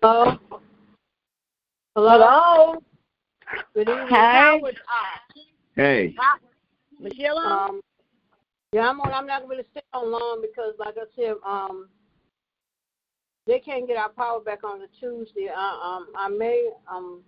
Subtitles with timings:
[0.00, 0.38] Hello.
[1.94, 2.10] Hello.
[2.10, 2.82] Hello.
[3.74, 4.06] Good evening.
[4.08, 4.58] Hi.
[5.76, 6.14] Hey.
[6.98, 7.36] Michelle.
[7.36, 7.80] Um,
[8.72, 9.12] yeah, I'm on.
[9.12, 11.88] I'm not going to stay on long because, like I said, um,
[13.46, 15.50] they can't get our power back on the Tuesday.
[15.54, 17.20] Uh, um, I may um,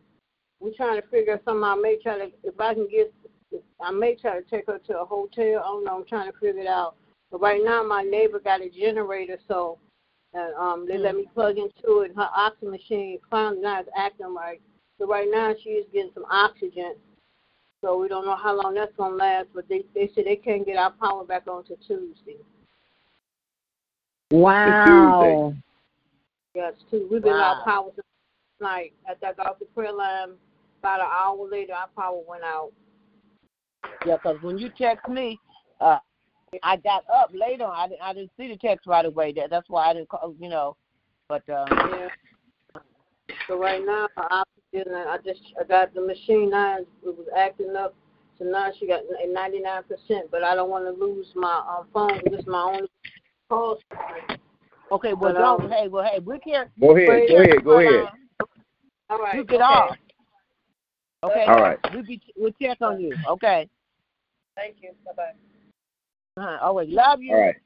[0.60, 1.64] we're trying to figure something.
[1.64, 3.12] I may try to if I can get.
[3.82, 5.60] I may try to take her to a hotel.
[5.62, 5.96] I don't know.
[5.98, 6.96] I'm trying to figure it out.
[7.30, 9.78] But right now, my neighbor got a generator, so
[10.34, 12.12] and um, they let me plug into it.
[12.16, 14.60] Her oxygen machine finally not is acting right.
[14.98, 16.96] So right now she is getting some oxygen.
[17.80, 20.66] So we don't know how long that's gonna last, but they they said they can't
[20.66, 22.36] get our power back on to Tuesday.
[24.30, 25.52] Wow.
[25.54, 25.62] Tuesday.
[26.54, 27.08] Yes, too.
[27.10, 27.58] We've been wow.
[27.58, 28.06] out power since
[28.60, 28.92] night.
[29.08, 30.30] After I got off the prayer line,
[30.80, 32.72] about an hour later, our power went out.
[34.06, 35.38] Yeah, because when you text me,
[35.80, 35.98] uh,
[36.62, 37.64] I got up later.
[37.66, 39.32] I didn't, I didn't see the text right away.
[39.32, 40.34] That that's why I didn't call.
[40.38, 40.76] You know,
[41.28, 42.08] but uh, yeah.
[43.46, 44.42] So right now, I
[44.74, 46.78] I just I got the machine now.
[46.78, 47.94] It was acting up.
[48.38, 50.30] So now she got a 99 percent.
[50.30, 52.20] But I don't want to lose my um, phone.
[52.30, 52.88] This is my only
[53.48, 53.78] call.
[54.92, 55.64] Okay, well but, don't.
[55.64, 56.68] Um, hey, well, hey, we can't.
[56.80, 57.28] Go ahead.
[57.28, 57.64] Go ahead.
[57.64, 58.08] Go ahead.
[59.10, 59.36] All right.
[59.36, 59.64] You get okay.
[59.64, 59.96] off.
[61.24, 61.44] Okay.
[61.44, 61.78] All right.
[61.94, 63.14] We be we'll check on you.
[63.28, 63.68] Okay.
[64.56, 64.90] Thank you.
[65.04, 65.32] Bye bye.
[66.36, 66.58] Uh-huh.
[66.62, 67.34] Always love you.
[67.34, 67.56] All right.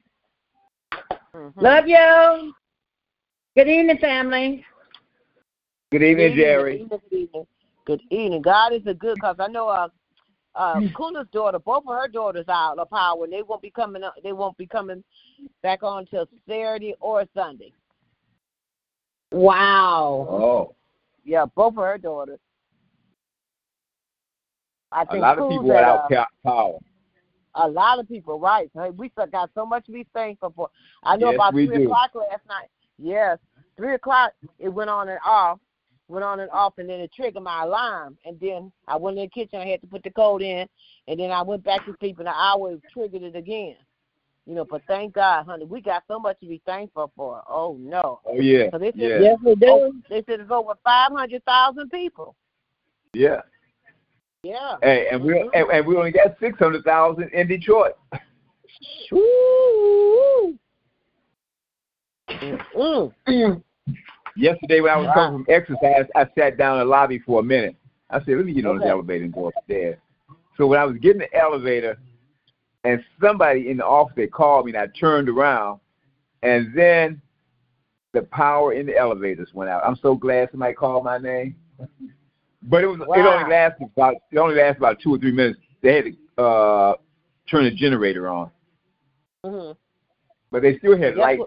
[1.35, 1.59] mm-hmm.
[1.59, 2.53] Love you.
[3.57, 4.63] Good evening, family.
[5.91, 6.85] Good evening, Jerry.
[6.87, 7.47] Good evening.
[7.85, 8.41] Good evening.
[8.43, 9.87] God is a good because I know uh
[10.53, 13.71] uh Kuna's daughter, both of her daughters are out of power and they won't be
[13.71, 15.03] coming up they won't be coming
[15.63, 17.73] back on till Saturday or Sunday.
[19.31, 20.27] Wow.
[20.29, 20.75] Oh.
[21.25, 22.39] Yeah, both of her daughters.
[24.91, 26.79] I think a lot of people without uh, power
[27.61, 28.69] a lot of people, right?
[28.95, 30.69] We got so much to be thankful for.
[31.03, 31.83] I know yes, about three do.
[31.83, 32.69] o'clock last night.
[32.97, 33.37] Yes,
[33.77, 35.59] three o'clock it went on and off,
[36.07, 38.17] went on and off, and then it triggered my alarm.
[38.25, 39.59] And then I went in the kitchen.
[39.59, 40.67] I had to put the code in,
[41.07, 43.75] and then I went back to sleep, and an hour triggered it again.
[44.45, 47.43] You know, but thank God, honey, we got so much to be thankful for.
[47.47, 48.19] Oh no.
[48.25, 48.69] Oh yeah.
[48.71, 49.19] So they said, yeah.
[49.19, 49.67] Yes, we do.
[49.69, 52.35] Oh, they said it's over five hundred thousand people.
[53.13, 53.41] Yeah.
[54.43, 54.75] Yeah.
[54.81, 57.93] Hey, and we and, and we only got six hundred thousand in Detroit.
[59.11, 60.57] Mm.
[64.37, 65.13] Yesterday when I was wow.
[65.13, 67.75] coming from exercise, I sat down in the lobby for a minute.
[68.09, 68.85] I said, "Let me get on okay.
[68.85, 69.97] this elevator and go upstairs."
[70.55, 71.97] So when I was getting the elevator,
[72.83, 75.79] and somebody in the office they called me, and I turned around,
[76.43, 77.21] and then
[78.13, 79.83] the power in the elevators went out.
[79.85, 81.55] I'm so glad somebody called my name.
[82.63, 83.15] But it was wow.
[83.15, 85.59] it only lasted about it only lasted about two or three minutes.
[85.81, 86.93] They had to uh,
[87.49, 88.51] turn the generator on.
[89.45, 89.71] Mm-hmm.
[90.51, 91.43] But they still had lights.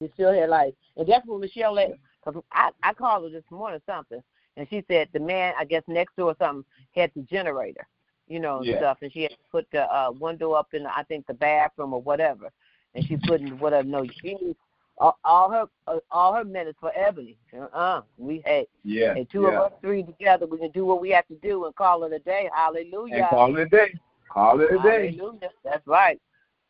[0.00, 1.92] they still had light, and that's what Michelle let.
[2.24, 4.22] Cause I I called her this morning something,
[4.56, 7.86] and she said the man I guess next door or something had the generator,
[8.26, 8.78] you know, and yeah.
[8.78, 11.92] stuff, and she had to put the uh, window up in I think the bathroom
[11.92, 12.50] or whatever,
[12.94, 13.86] and she put in whatever.
[13.86, 14.56] No, she
[14.98, 17.36] all, all her uh, all her minutes for Ebony.
[17.52, 18.02] Uh-uh.
[18.18, 19.48] We had yeah, and two yeah.
[19.48, 20.46] of us three together.
[20.46, 22.48] We can do what we have to do and call it a day.
[22.54, 23.14] Hallelujah.
[23.16, 23.94] And call it a day.
[24.28, 25.16] Call it a day.
[25.16, 25.50] Hallelujah.
[25.64, 26.20] That's right.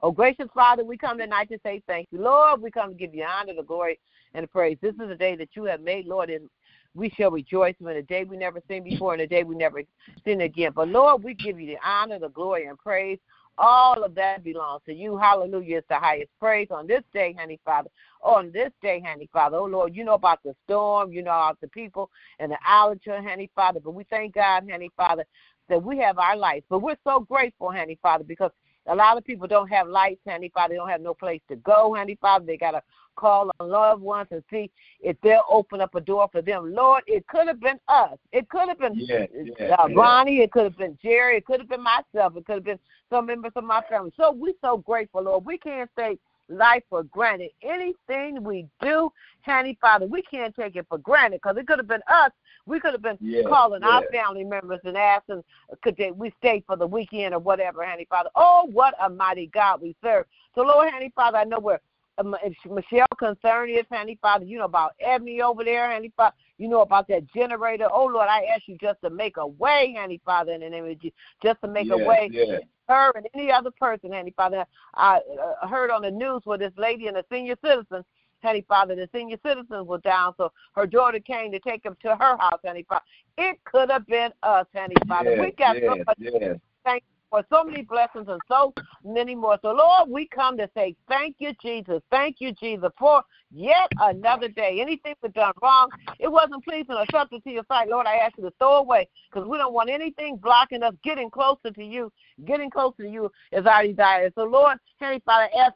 [0.03, 2.21] Oh, gracious Father, we come tonight to say thank you.
[2.21, 3.99] Lord, we come to give you honor, the glory,
[4.35, 4.77] and the praise.
[4.83, 6.49] This is a day that you have made, Lord, and
[6.95, 9.83] we shall rejoice in a day we never seen before and a day we never
[10.25, 10.73] seen again.
[10.75, 13.19] But Lord, we give you the honor, the glory, and praise.
[13.57, 15.17] All of that belongs to you.
[15.17, 15.79] Hallelujah.
[15.79, 17.89] It's the highest praise on this day, honey Father.
[18.23, 19.59] On this day, honey Father.
[19.59, 23.07] Oh Lord, you know about the storm, you know about the people and the outage,
[23.07, 23.81] honey Father.
[23.81, 25.25] But we thank God, honey Father,
[25.69, 26.65] that we have our life.
[26.69, 28.51] But we're so grateful, honey Father, because
[28.87, 30.75] a lot of people don't have lights, honey Father.
[30.75, 32.45] They don't have no place to go, honey Father.
[32.45, 32.83] They gotta
[33.17, 36.75] call on loved ones and see if they'll open up a door for them.
[36.75, 38.19] Lord, it could have been us.
[38.33, 39.95] It could have been yeah, yeah, uh, yeah.
[39.95, 40.41] Ronnie.
[40.41, 41.37] It could have been Jerry.
[41.37, 42.37] It could have been myself.
[42.37, 42.79] It could have been
[43.11, 44.13] some members of my family.
[44.17, 45.45] So we're so grateful, Lord.
[45.45, 46.19] We can't take
[46.49, 47.51] life for granted.
[47.63, 49.11] Anything we do,
[49.43, 52.31] honey Father, we can't take it for granted because it could have been us.
[52.67, 53.89] We could have been yeah, calling yeah.
[53.89, 55.45] our family members and asking,
[55.83, 58.31] could they, we stay for the weekend or whatever, honey Father.
[58.35, 60.27] Oh, what a mighty God we serve.
[60.55, 61.81] So, Lord, honey Father, I know we're
[62.23, 66.83] Michelle concerned is, Honey Father, you know about Ebony over there, Honey Father, you know
[66.83, 67.89] about that generator.
[67.91, 70.87] Oh Lord, I ask you just to make a way, Honey Father, in the name
[70.87, 72.61] of Jesus, just to make yes, a way.
[72.89, 74.65] Her and any other person, Honey Father.
[74.95, 75.21] I
[75.63, 78.05] uh, heard on the news where this lady and a senior citizen,
[78.43, 82.11] Honey Father, the senior citizens were down, so her daughter came to take him to
[82.11, 83.05] her house, Honey Father.
[83.39, 85.31] It could have been us, Honey Father.
[85.31, 86.59] Yes, we got yes, so much yes.
[86.85, 87.03] thank
[87.35, 88.73] for so many blessings and so
[89.05, 89.59] many more.
[89.61, 92.01] So, Lord, we come to say thank you, Jesus.
[92.09, 94.79] Thank you, Jesus, for yet another day.
[94.81, 95.89] Anything we've done wrong,
[96.21, 97.89] it wasn't pleasing or acceptable to your sight.
[97.89, 101.29] Lord, I ask you to throw away because we don't want anything blocking us getting
[101.29, 102.13] closer to you.
[102.45, 104.31] Getting closer to you is our desire.
[104.37, 105.75] So, Lord, Heavenly Father, ask,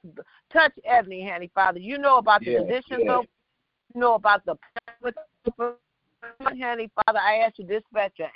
[0.53, 1.81] touch Ebony, Heavenly Father.
[1.81, 3.25] You know about the yes, conditions, yes.
[3.95, 4.55] you know about the
[6.41, 8.31] Heavenly Father, I ask you to dispatch your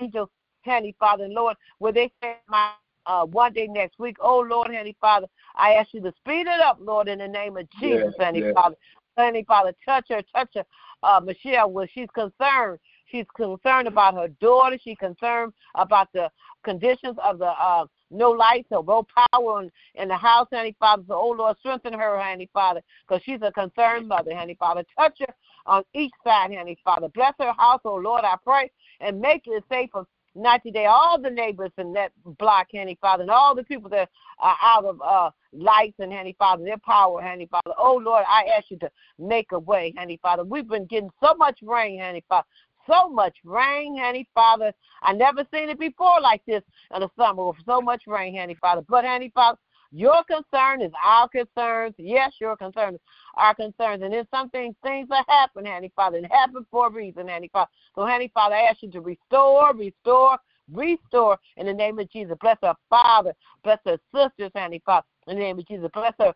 [0.00, 0.28] angels
[0.64, 2.72] Heavenly Father, and Lord, where they say my
[3.06, 4.16] uh, one day next week.
[4.20, 7.56] Oh, Lord, Heavenly Father, I ask you to speed it up, Lord, in the name
[7.56, 8.54] of Jesus, yes, Heavenly yes.
[8.54, 8.76] Father.
[9.16, 10.64] Heavenly Father, touch her, touch her,
[11.02, 12.78] uh, Michelle, where she's concerned.
[13.06, 14.76] She's concerned about her daughter.
[14.82, 16.30] She's concerned about the
[16.64, 21.04] conditions of the uh, no lights or no power in, in the house, Heavenly Father.
[21.06, 24.84] So, oh Lord, strengthen her, Heavenly Father, because she's a concerned mother, Heavenly Father.
[24.98, 25.34] Touch her
[25.66, 27.08] on each side, Heavenly Father.
[27.08, 30.86] Bless her house, oh Lord, I pray, and make it safe for 90 today.
[30.86, 34.08] all the neighbors in that block, Handy Father, and all the people that
[34.40, 37.74] are out of uh, lights and Handy Father, their power, Handy Father.
[37.78, 40.44] Oh Lord, I ask you to make a way, Handy Father.
[40.44, 42.46] We've been getting so much rain, Handy Father.
[42.86, 44.72] So much rain, Handy Father.
[45.02, 46.62] I never seen it before like this
[46.94, 48.82] in the summer with so much rain, Handy Father.
[48.88, 49.58] But Handy Father,
[49.94, 51.94] your concern is our concerns.
[51.98, 53.00] Yes, your concern is
[53.36, 54.02] our concerns.
[54.02, 57.48] And then some things, things that happen, Handy Father, and happen for a reason, Handy
[57.52, 57.70] Father.
[57.94, 60.38] So, Handy Father, I ask you to restore, restore,
[60.72, 62.36] restore in the name of Jesus.
[62.40, 65.88] Bless her father, bless her sisters, Handy Father, in the name of Jesus.
[65.94, 66.34] Bless her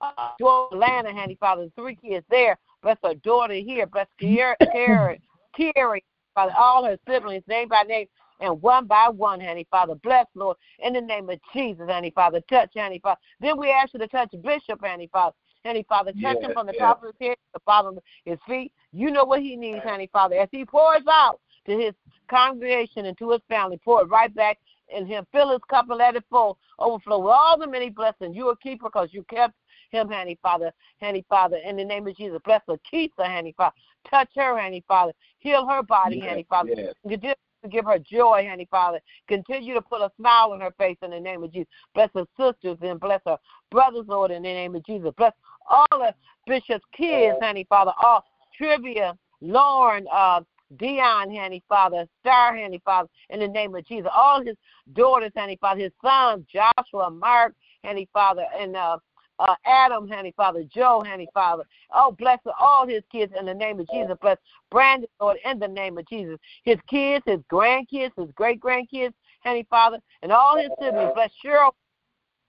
[0.00, 0.30] uh,
[0.72, 2.58] Atlanta, Handy Father, three kids there.
[2.82, 3.86] Bless her daughter here.
[3.86, 5.20] Bless Carrie,
[5.56, 8.06] Carrie, Father, all her siblings, name by name
[8.40, 9.94] and one by one, honey, Father.
[9.96, 12.40] Bless, Lord, in the name of Jesus, honey, Father.
[12.48, 13.20] Touch, honey, Father.
[13.40, 15.34] Then we ask you to touch Bishop, honey, Father.
[15.64, 18.38] Honey, Father, touch him from the top of his head to the bottom of his
[18.46, 18.72] feet.
[18.92, 20.36] You know what he needs, honey, Father.
[20.36, 21.92] As he pours out to his
[22.28, 25.26] congregation and to his family, pour it right back in him.
[25.32, 28.36] Fill his cup and let it full, overflow with all the many blessings.
[28.36, 29.54] You are keeper because you kept
[29.90, 31.56] him, honey, Father, honey, Father.
[31.56, 33.74] In the name of Jesus, bless her, keep her, honey, Father.
[34.08, 35.12] Touch her, honey, Father.
[35.38, 36.74] Heal her body, yes, honey, Father.
[36.76, 37.34] Yes
[37.66, 39.00] to give her joy, honey, Father.
[39.28, 41.68] Continue to put a smile on her face in the name of Jesus.
[41.94, 43.38] Bless her sisters and bless her
[43.70, 45.12] brothers, Lord, in the name of Jesus.
[45.16, 45.32] Bless
[45.68, 46.14] all the
[46.46, 47.92] Bishop's kids, honey, Father.
[48.02, 48.24] All
[48.56, 50.40] Trivia, Lauren, uh,
[50.78, 54.10] Dion, honey, Father, Star, honey, Father, in the name of Jesus.
[54.12, 54.56] All his
[54.94, 57.54] daughters, honey, Father, his sons, Joshua, Mark,
[57.84, 58.98] honey, Father, and uh,
[59.38, 61.64] uh, Adam, honey, Father, Joe, honey, Father.
[61.92, 64.16] Oh, bless all his kids in the name of Jesus.
[64.20, 64.38] Bless
[64.70, 66.38] Brandon, Lord, in the name of Jesus.
[66.64, 69.12] His kids, his grandkids, his great grandkids,
[69.44, 71.12] honey, Father, and all his siblings.
[71.14, 71.72] Bless Cheryl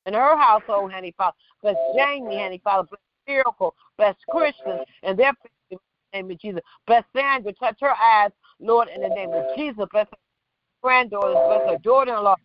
[0.05, 1.35] and her household, honey, Father.
[1.61, 2.87] Bless Jamie, honey, Father.
[2.87, 3.75] Bless Miracle.
[3.97, 5.77] Bless Christians and their family in
[6.13, 6.61] the name of Jesus.
[6.85, 7.51] Bless Sandra.
[7.53, 9.85] Touch her eyes, Lord, in the name of Jesus.
[9.91, 10.17] Bless her
[10.81, 11.37] granddaughters.
[11.47, 12.35] Bless her daughter in law.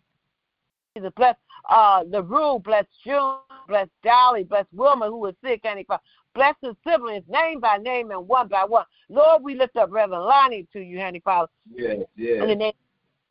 [0.95, 1.11] Jesus.
[1.15, 1.35] Bless
[1.69, 2.59] uh, LaRue.
[2.59, 4.43] Bless June Bless Dolly.
[4.43, 6.01] Bless Wilma, who was sick, Annie Father.
[6.35, 8.85] Bless his siblings, name by name and one by one.
[9.09, 11.51] Lord, we lift up Reverend Lonnie to you, Honey Father.
[11.71, 12.41] Yes, yes.
[12.41, 12.73] In the name,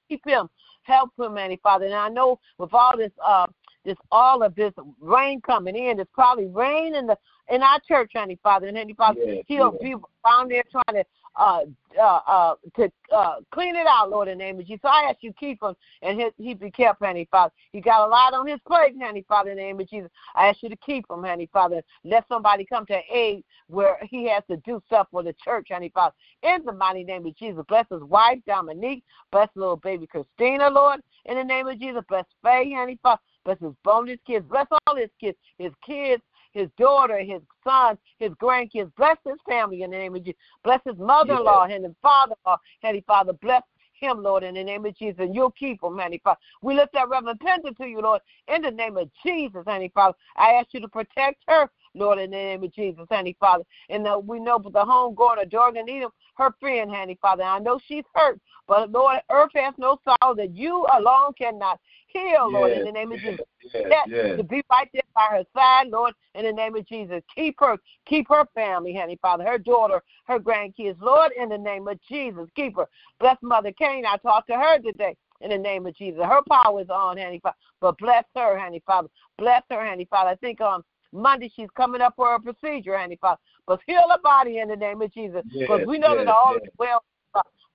[0.09, 0.49] keep him,
[0.83, 1.87] help him, Honey Father.
[1.87, 3.47] And I know with all this, uh,
[3.85, 7.19] this all of this rain coming in, it's probably rain in the
[7.51, 8.69] in our church, Honey Father.
[8.69, 9.83] And Honey Father, yes, he'll yes.
[9.83, 11.05] be down there trying to
[11.37, 11.61] uh,
[11.99, 14.81] uh, uh, to uh, clean it out, Lord, in the name of Jesus.
[14.83, 17.53] So I ask you keep him and he, be kept, Honey Father.
[17.73, 20.11] He got a lot on his plate, Honey Father, in the name of Jesus.
[20.35, 21.83] I ask you to keep him, Honey Father.
[22.05, 25.91] Let somebody come to aid where he has to do stuff for the church, Honey
[25.95, 26.15] Father.
[26.43, 29.05] In the mighty name of Jesus, bless his wife, Dominique.
[29.31, 32.03] Bless little baby Christina, Lord, in the name of Jesus.
[32.09, 33.21] Bless Faye, Honey Father.
[33.45, 34.47] Bless his bonus kids.
[34.49, 36.23] Bless all his kids, his kids,
[36.53, 38.93] his daughter, his sons, his grandkids.
[38.97, 40.41] Bless his family in the name of Jesus.
[40.65, 42.59] Bless his mother-in-law and his father-in-law.
[42.83, 45.21] Heavenly Father, bless him, Lord, in the name of Jesus.
[45.21, 46.41] And you'll keep him, Heavenly Father.
[46.61, 50.17] We lift that Reverend Penta to you, Lord, in the name of Jesus, Heavenly Father.
[50.37, 53.65] I ask you to protect her, Lord, in the name of Jesus, Heavenly Father.
[53.89, 57.45] And uh, we know the home going to Jordan Needham, her friend, Heavenly Father.
[57.45, 62.51] I know she's hurt, but Lord, earth has no sorrow that you alone cannot heal,
[62.51, 63.47] Lord, yes, in the name of Jesus.
[63.75, 64.37] Yes, yes.
[64.37, 67.23] To be right there by her side, Lord, in the name of Jesus.
[67.35, 71.89] Keep her, keep her family, honey, Father, her daughter, her grandkids, Lord, in the name
[71.89, 72.49] of Jesus.
[72.57, 72.89] Keep her.
[73.21, 74.05] Bless Mother Kane.
[74.07, 76.23] I talked to her today in the name of Jesus.
[76.25, 77.57] Her power is on, honey, Father.
[77.81, 79.09] But bless her, honey, Father.
[79.39, 80.31] Bless her, honey, Father.
[80.31, 83.41] I think on Monday she's coming up for a procedure, honey, Father.
[83.67, 85.43] But heal her body in the name of Jesus.
[85.53, 86.63] Because yes, we know yes, that all yes.
[86.65, 87.03] is well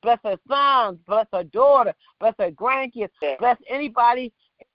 [0.04, 1.00] Bless her sons.
[1.08, 1.94] Bless her daughter.
[2.20, 3.10] Bless her grandkids.
[3.40, 4.32] Bless anybody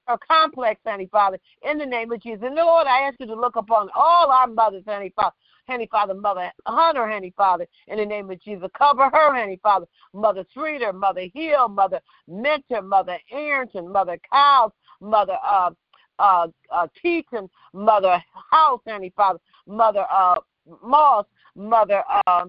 [0.07, 1.39] her complex, Honey Father,
[1.69, 2.43] in the name of Jesus.
[2.45, 5.35] And Lord, I ask you to look upon all our mothers, Honey Father.
[5.69, 8.69] Honey Father, Mother Hunter, Honey Father, in the name of Jesus.
[8.77, 9.87] Cover her, Honey Father.
[10.13, 15.71] Mother Streeter, Mother Hill, Mother Mentor, Mother Arrington, Mother Cows, Mother uh,
[16.19, 20.37] uh, uh, Keaton, Mother House, Heavenly Father, Mother uh,
[20.83, 22.47] Moss, Mother uh,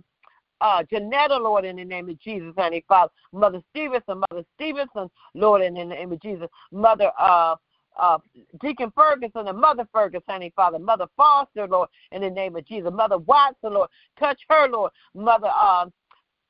[0.64, 3.12] uh, Janetta, Lord, in the name of Jesus, honey, Father.
[3.34, 6.48] Mother Stevenson, Mother Stevenson, Lord, in the name of Jesus.
[6.72, 7.56] Mother uh,
[8.00, 8.18] uh,
[8.62, 10.80] Deacon Ferguson and Mother Ferguson, honey, Father.
[10.80, 12.92] Mother Foster, Lord, in the name of Jesus.
[12.94, 13.90] Mother Watson, Lord.
[14.18, 14.92] Touch her, Lord.
[15.14, 15.86] Mother uh,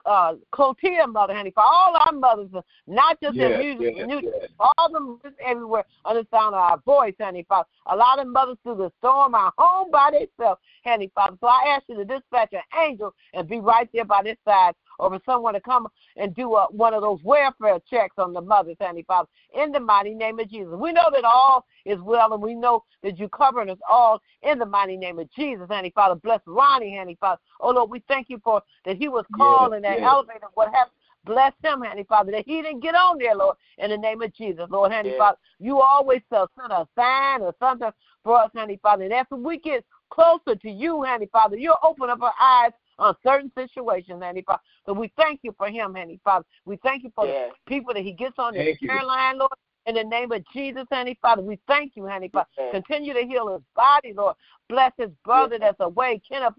[0.06, 2.50] uh, Clotilde mother, honey, for all our mothers,
[2.88, 4.50] not just yes, in music, yes, music yes.
[4.60, 7.68] all the mothers everywhere on the sound of our voice, honey, Father.
[7.88, 11.38] A lot of mothers through the storm are home by themselves, honey, Father.
[11.40, 14.74] So I ask you to dispatch an angel and be right there by this side
[15.00, 18.42] or for someone to come and do a, one of those welfare checks on the
[18.42, 20.74] mothers, honey, Father, in the mighty name of Jesus.
[20.76, 24.60] We know that all is well, and we know that you're covering us all in
[24.60, 26.16] the mighty name of Jesus, honey, Father.
[26.16, 27.42] Bless Ronnie, honey, Father.
[27.60, 30.10] Oh, Lord, we thank you for that he was called yes, in that yes.
[30.10, 30.48] elevator.
[30.54, 30.96] What happened?
[31.26, 34.34] Bless him, honey, Father, that he didn't get on there, Lord, in the name of
[34.34, 35.14] Jesus, Lord, honey.
[35.18, 35.38] Father.
[35.60, 37.92] You always send a sign or something
[38.24, 39.06] for us, honey, Father.
[39.06, 43.16] And after we get closer to you, honey, Father, you'll open up our eyes on
[43.26, 44.62] certain situations, Handy Father.
[44.86, 46.46] So we thank you for him, Handy Father.
[46.66, 47.52] We thank you for yes.
[47.52, 49.52] the people that he gets on the prayer line, Lord.
[49.86, 52.48] In the name of Jesus, Handy Father, we thank you, Handy Father.
[52.58, 52.72] Yes.
[52.72, 54.36] Continue to heal his body, Lord.
[54.70, 55.76] Bless his brother yes.
[55.78, 56.54] that's away, Kenneth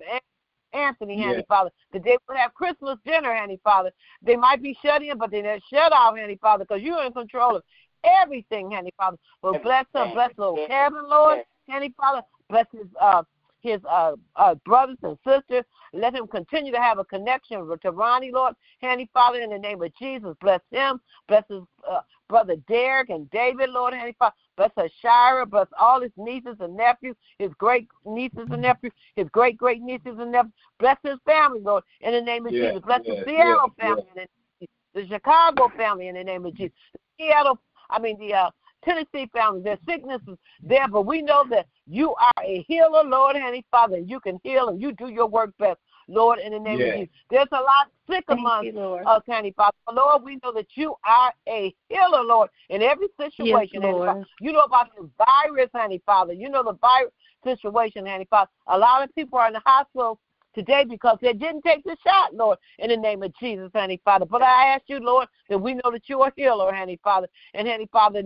[0.74, 1.46] Anthony, Handy yes.
[1.48, 1.70] Father.
[1.92, 3.92] That they would have Christmas dinner, Handy Father.
[4.20, 7.12] They might be shut in, but they're not shut out, Handy Father, because you're in
[7.12, 7.62] control of
[8.04, 9.16] everything, Handy Father.
[9.40, 12.22] Well, bless him, bless little Kevin, Lord, Handy Father.
[12.50, 13.22] Bless his uh,
[13.64, 15.64] his uh, uh, brothers and sisters.
[15.92, 18.54] Let him continue to have a connection with Ronnie, Lord.
[18.80, 21.00] Handy Father, in the name of Jesus, bless him.
[21.26, 23.94] Bless his uh, brother Derek and David, Lord.
[23.94, 25.46] Handy Father, bless Shira.
[25.46, 30.18] Bless all his nieces and nephews, his great nieces and nephews, his great great nieces
[30.18, 30.52] and nephews.
[30.78, 32.82] Bless his family, Lord, in the name of yes, Jesus.
[32.84, 34.28] Bless yes, the Seattle yes, family, yes.
[34.60, 34.68] the,
[35.00, 36.76] the Chicago family, in the name of Jesus.
[36.92, 38.50] The Seattle, I mean the uh,
[38.84, 39.62] Tennessee family.
[39.62, 43.98] There's sicknesses there, but we know that you are a healer, Lord, Heavenly Father.
[43.98, 46.88] You can heal and you do your work best, Lord, in the name yes.
[46.88, 47.14] of Jesus.
[47.30, 48.68] There's a lot sick among
[49.06, 49.76] us, Heavenly Father.
[49.86, 54.24] But Lord, we know that you are a healer, Lord, in every situation, yes, Lord.
[54.40, 56.32] You know about the virus, Heavenly Father.
[56.32, 57.12] You know the virus
[57.44, 58.50] situation, Heavenly Father.
[58.68, 60.18] A lot of people are in the hospital
[60.54, 64.26] today because they didn't take the shot, Lord, in the name of Jesus, Honey Father.
[64.26, 67.28] But I ask you, Lord, that we know that you are healer, Honey Father.
[67.54, 68.22] And Honey Father,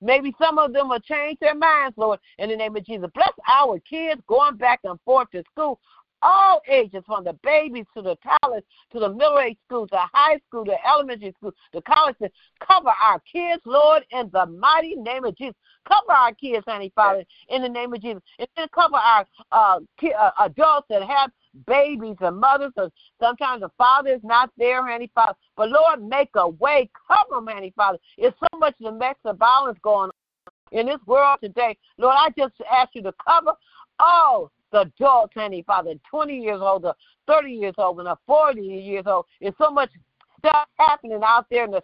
[0.00, 3.08] maybe some of them will change their minds, Lord, in the name of Jesus.
[3.14, 5.80] Bless our kids going back and forth to school
[6.22, 10.38] all ages, from the babies to the college, to the middle age school, to high
[10.46, 12.16] school, to elementary school, to college.
[12.22, 12.30] To
[12.66, 15.56] Cover our kids, Lord, in the mighty name of Jesus.
[15.86, 18.22] Cover our kids, honey, Father, in the name of Jesus.
[18.38, 19.80] And then cover our uh,
[20.16, 21.30] uh, adults that have
[21.66, 25.36] babies and mothers, or sometimes the father is not there, Honey Father.
[25.56, 27.98] But Lord, make a way, cover them, Honey Father.
[28.18, 31.76] It's so much domestic violence going on in this world today.
[31.98, 33.52] Lord, I just ask you to cover
[33.98, 36.94] all the adults, Honey Father, 20 years old, the
[37.26, 39.26] 30 years old, and the 40 years old.
[39.40, 39.90] There's so much
[40.38, 41.82] stuff happening out there in the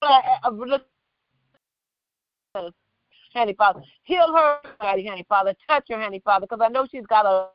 [0.00, 0.50] uh, uh,
[2.54, 2.70] uh,
[3.34, 3.82] Handy Father.
[4.04, 5.54] Heal her, Handy Father.
[5.68, 7.48] Touch her, Handy Father, because I know she's got a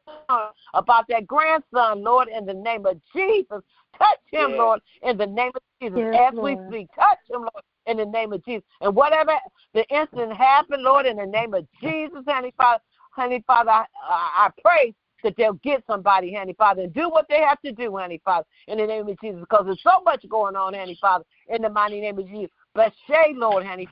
[0.74, 3.62] about that grandson, Lord, in the name of Jesus.
[3.98, 4.58] Touch him, yes.
[4.58, 6.00] Lord, in the name of Jesus.
[6.12, 6.60] Yes, As Lord.
[6.60, 8.64] we speak, touch him, Lord, in the name of Jesus.
[8.82, 9.34] And whatever
[9.74, 12.82] the incident happened, Lord, in the name of Jesus, Handy Father,
[13.16, 17.42] Handy Father, I, I pray that they'll get somebody, Handy Father, and do what they
[17.42, 20.56] have to do, Handy Father, in the name of Jesus, because there's so much going
[20.56, 22.52] on, Handy Father, in the mighty name of Jesus.
[22.74, 23.88] Bless Shay, Lord, Handy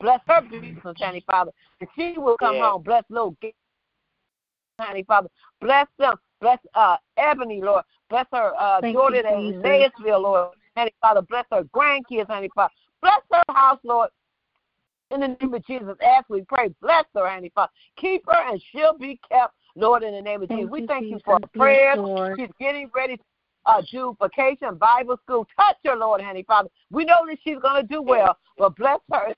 [0.00, 1.50] Bless her business, Honey Father.
[1.80, 2.72] And she will come yeah.
[2.72, 2.82] home.
[2.82, 3.36] Bless little
[4.78, 5.28] Honey Father.
[5.60, 6.14] Bless them.
[6.40, 7.84] Bless uh, Ebony, Lord.
[8.10, 10.50] Bless her uh, daughter in Maysville, Lord.
[10.76, 11.22] Honey Father.
[11.22, 12.72] Bless her grandkids, Honey Father.
[13.00, 14.10] Bless her house, Lord.
[15.10, 17.70] In the name of Jesus, as we pray, bless her, Honey Father.
[17.96, 20.72] Keep her and she'll be kept, Lord, in the name of thank Jesus.
[20.72, 21.98] We thank you for her prayers.
[22.36, 23.22] She's getting ready to
[23.66, 25.46] uh, do vacation Bible school.
[25.56, 26.68] Touch her, Lord, Honey Father.
[26.90, 29.34] We know that she's going to do well, but bless her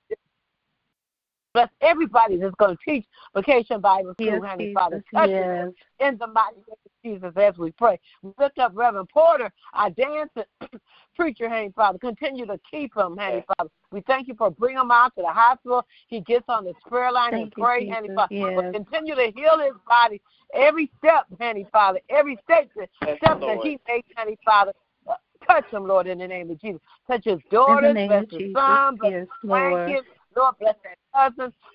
[1.57, 5.03] Bless everybody that's going to teach Vacation Bible School, yes, honey, Father.
[5.11, 5.71] Touch yes.
[6.01, 7.99] in the mighty name of Jesus as we pray.
[8.21, 10.43] We lift up Reverend Porter, our dancing
[11.17, 11.99] preacher, honey, Father.
[11.99, 13.71] Continue to keep him, honey, Father.
[13.91, 15.87] We thank you for bringing him out to the hospital.
[16.09, 18.35] He gets on the prayer line thank and pray, honey, Father.
[18.35, 18.53] Yes.
[18.55, 20.21] But continue to heal his body
[20.53, 22.01] every step, honey, Father.
[22.11, 24.75] Every step, step that he makes, honey, Father.
[25.09, 25.15] Uh,
[25.47, 26.83] touch him, Lord, in the name of Jesus.
[27.07, 30.03] Touch his daughters, bless his son, bless his grandkids,
[30.37, 30.97] Lord, bless their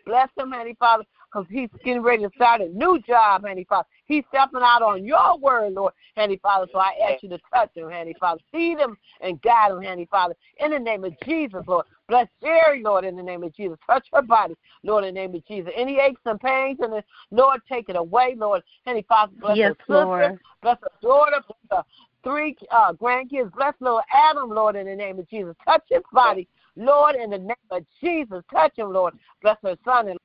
[0.05, 1.03] Bless them, Heavenly Father.
[1.31, 3.87] because he's getting ready to start a new job, Handy Father.
[4.05, 6.67] He's stepping out on your word, Lord, Handy Father.
[6.71, 8.41] So I ask you to touch him, Handy Father.
[8.51, 10.35] Feed him and guide him, Handy Father.
[10.57, 11.85] In the name of Jesus, Lord.
[12.07, 13.77] Bless Sherry, Lord, in the name of Jesus.
[13.87, 15.71] Touch her body, Lord, in the name of Jesus.
[15.75, 18.63] Any aches and pains, and the Lord, take it away, Lord.
[18.85, 20.39] Handy Father, bless yes, her sister, Lord.
[20.61, 21.83] bless her daughter, bless her
[22.23, 23.53] three uh, grandkids.
[23.53, 25.55] Bless little Adam, Lord, in the name of Jesus.
[25.65, 28.43] Touch his body, Lord, in the name of Jesus.
[28.51, 29.13] Touch him, Lord.
[29.41, 30.17] Bless her son and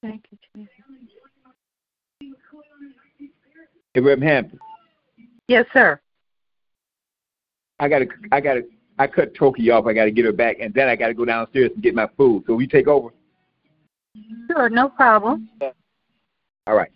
[0.00, 0.72] Thank you, Jesus.
[3.94, 4.58] Hey, Reverend Hampton,
[5.48, 6.00] Yes, sir.
[7.80, 8.62] I gotta, I gotta,
[8.98, 9.86] I cut Toki off.
[9.86, 12.44] I gotta get her back, and then I gotta go downstairs and get my food.
[12.46, 13.10] So we take over?
[14.50, 15.48] Sure, no problem.
[16.66, 16.90] All right.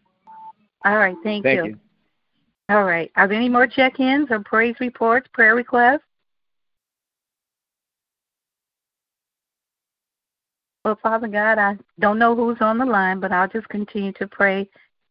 [0.84, 1.78] All right, thank, Thank you.
[2.68, 3.10] All right.
[3.16, 6.02] Are there any more check-ins or praise reports, prayer requests?
[10.84, 14.26] Well, Father God, I don't know who's on the line, but I'll just continue to
[14.26, 14.68] pray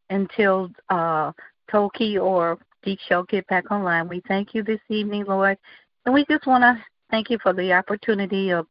[0.10, 1.32] until uh,
[1.70, 4.10] Toki or Deeksho get back online.
[4.10, 5.58] We thank you this evening, Lord,
[6.06, 8.68] and we just want to thank you for the opportunity of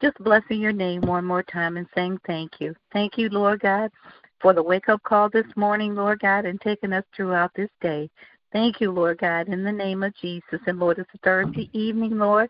[0.00, 2.74] just blessing your name one more time and saying thank you.
[2.92, 3.90] Thank you, Lord God,
[4.40, 8.08] for the wake up call this morning, Lord God, and taking us throughout this day.
[8.52, 10.60] Thank you, Lord God, in the name of Jesus.
[10.66, 12.48] And Lord, it's Thursday evening, Lord.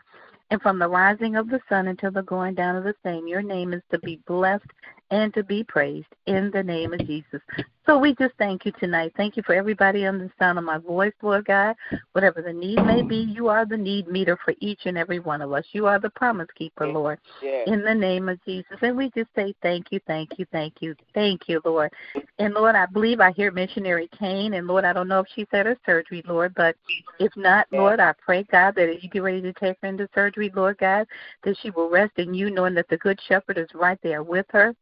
[0.51, 3.43] And from the rising of the sun until the going down of the same, your
[3.43, 4.65] name is to be blessed
[5.11, 7.41] and to be praised in the name of Jesus.
[7.89, 9.15] So we just thank you tonight.
[9.17, 11.75] Thank you for everybody on the sound of my voice, Lord God.
[12.13, 15.41] Whatever the need may be, you are the need meter for each and every one
[15.41, 15.65] of us.
[15.73, 17.19] You are the promise keeper, Lord,
[17.65, 18.77] in the name of Jesus.
[18.83, 21.91] And we just say thank you, thank you, thank you, thank you, Lord.
[22.39, 25.47] And Lord, I believe I hear missionary Kane, and Lord, I don't know if she's
[25.55, 26.77] at her surgery, Lord, but
[27.19, 30.11] if not, Lord, I pray, God, that as you get ready to take her into
[30.15, 31.07] surgery, Lord God,
[31.43, 34.47] that she will rest in you, knowing that the Good Shepherd is right there with
[34.51, 34.75] her.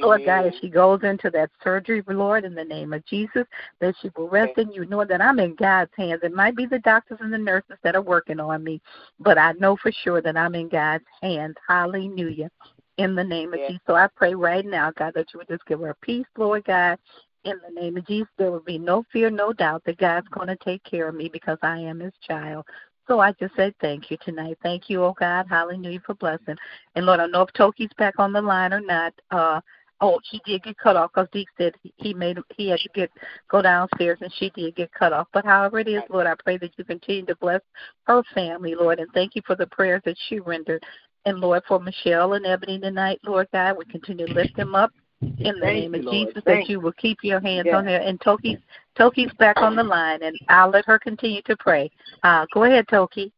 [0.00, 3.44] Lord God, as she goes into that surgery, Lord, in the name of Jesus,
[3.80, 6.20] that she will rest in you, knowing that I'm in God's hands.
[6.22, 8.80] It might be the doctors and the nurses that are working on me,
[9.20, 11.56] but I know for sure that I'm in God's hands.
[11.66, 12.50] Hallelujah.
[12.96, 13.82] In the name of Jesus.
[13.86, 16.98] So I pray right now, God, that you would just give her peace, Lord God.
[17.44, 20.48] In the name of Jesus, there will be no fear, no doubt that God's going
[20.48, 22.64] to take care of me because I am his child.
[23.06, 24.58] So I just say thank you tonight.
[24.62, 25.46] Thank you, oh God.
[25.48, 26.56] Hallelujah for blessing.
[26.94, 29.14] And Lord, I don't know if Toki's back on the line or not.
[29.30, 29.60] Uh
[30.00, 33.10] Oh, she did get cut off because Deke said he made he had to get
[33.50, 35.26] go downstairs, and she did get cut off.
[35.32, 37.60] But however it is, Lord, I pray that you continue to bless
[38.06, 40.84] her family, Lord, and thank you for the prayers that she rendered.
[41.24, 44.92] And Lord, for Michelle and Ebony tonight, Lord God, we continue to lift them up
[45.40, 46.28] in the Thank name you, of Lord.
[46.28, 47.74] Jesus Thank that you will keep your hands Yes.
[47.74, 47.96] on her.
[47.96, 48.58] And Toki's
[48.96, 51.90] Toki's back on the line, and I'll let her continue to pray.
[52.22, 53.32] Uh, go ahead, Toki.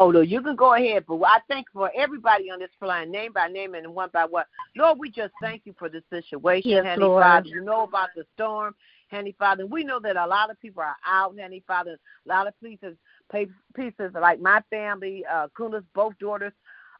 [0.00, 3.32] Oh, no, you can go ahead, but I thank for everybody on this line, name
[3.32, 4.44] by name and one by one.
[4.76, 7.22] Lord, we just thank you for this situation, Yes, Lord.
[7.22, 7.48] Father.
[7.48, 8.74] You know about the storm,
[9.08, 9.66] Handy Father.
[9.66, 11.96] We know that a lot of people are out, Handy Father.
[12.26, 12.96] A lot of pieces,
[13.76, 16.52] pieces like my family, uh, Kuna's both daughters.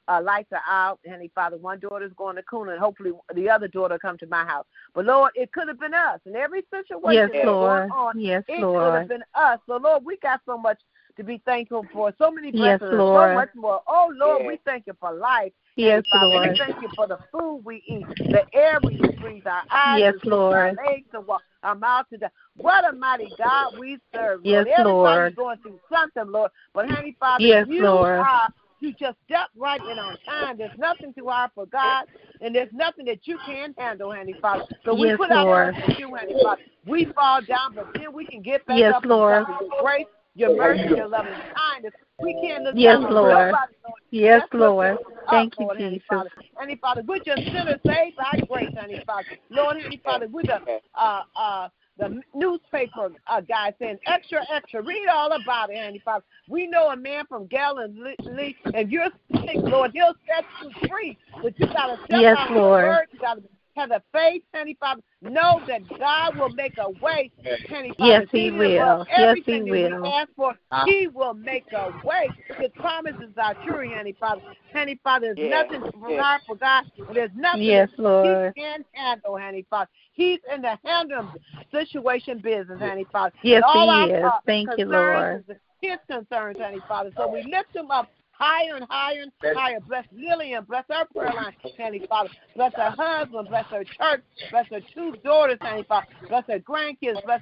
[0.06, 1.56] Uh, lights are out, Handy Father.
[1.56, 4.66] One daughter's going to Kuna, and hopefully the other daughter come to my house.
[4.94, 6.20] But Lord, it could have been us.
[6.26, 7.88] And every situation Yes, that's Lord.
[7.88, 9.58] going on, Yes, it could have been us.
[9.66, 10.78] So Lord, we got so much
[11.16, 12.12] to be thankful for.
[12.18, 13.30] So many blessings, and Lord.
[13.30, 13.80] so much more.
[13.86, 15.52] Oh Lord, we thank you for life.
[15.76, 16.50] Yes, Father, Lord.
[16.50, 20.14] we thank you for the food we eat, the air we breathe, our eyes Yes,
[20.14, 20.78] to see, Lord.
[20.78, 22.30] our legs to walk, our mouth to die.
[22.56, 24.78] What a mighty God we serve, Yes, Lord.
[24.78, 25.36] Everybody's Lord.
[25.36, 26.50] going through something, Lord.
[26.72, 28.20] But honey, Father, Yes, you Lord.
[28.20, 28.48] are
[28.80, 30.58] you just step right in on time.
[30.58, 32.04] There's nothing too hard for God,
[32.40, 34.62] and there's nothing that you can't handle, honey, Father.
[34.84, 35.74] So we Yes, put our Lord.
[35.74, 36.60] trust in you, honey, Father.
[36.86, 39.46] We fall down, but then we can get back Yes, up Lord.
[39.46, 41.92] because of your grace, your mercy, your loving kindness.
[42.22, 43.32] We can't look Yes, down Lord.
[43.32, 44.00] nobody, Lord.
[44.10, 44.98] Yes, Let's Lord.
[45.30, 46.06] Thank you, Lord, Heavenly Jesus.
[46.08, 46.30] Father.
[46.56, 49.28] Heavenly Father, we're just sinners saved by grace, Heavenly Father.
[49.50, 54.82] Lord, Heavenly Father, we're the uh uh the newspaper uh, guy saying extra, extra.
[54.82, 56.24] Read all about it, Heavenly Father.
[56.48, 58.16] We know a man from Galilee.
[58.18, 59.10] If you're
[59.46, 61.16] sick, Lord, he'll set you free.
[61.40, 62.84] But you gotta step Yes, out Lord.
[62.84, 63.06] the word.
[63.12, 63.42] You gotta
[63.76, 65.02] have the faith, Heavenly Father.
[65.22, 67.30] Know that God will make a way,
[67.68, 68.12] Heavenly Father.
[68.12, 68.68] Yes, He Even will.
[68.76, 70.06] Yes, He everything we will.
[70.06, 70.54] ask for,
[70.86, 72.32] He will make a way.
[72.58, 74.42] His promises are true, Heavenly Father.
[74.72, 78.52] Heavenly Father, there's nothing too hard for God, there's nothing Yes, Lord.
[78.54, 79.90] He can handle, Heavenly Father.
[80.12, 81.32] He's in the handle
[81.72, 83.32] situation business, Heavenly Father.
[83.42, 84.24] Yes, And all He our, is.
[84.24, 85.44] uh, Thank you, Lord.
[85.80, 87.12] His concerns, Heavenly Father.
[87.16, 89.80] So we lift Him up higher and higher and higher.
[89.80, 90.64] Bless Lillian.
[90.64, 92.30] Bless her prayer line, Heavenly Father.
[92.56, 93.48] Bless her husband.
[93.48, 94.22] Bless her church.
[94.50, 96.06] Bless her two daughters, Heavenly Father.
[96.28, 97.24] Bless her grandkids.
[97.24, 97.40] Bless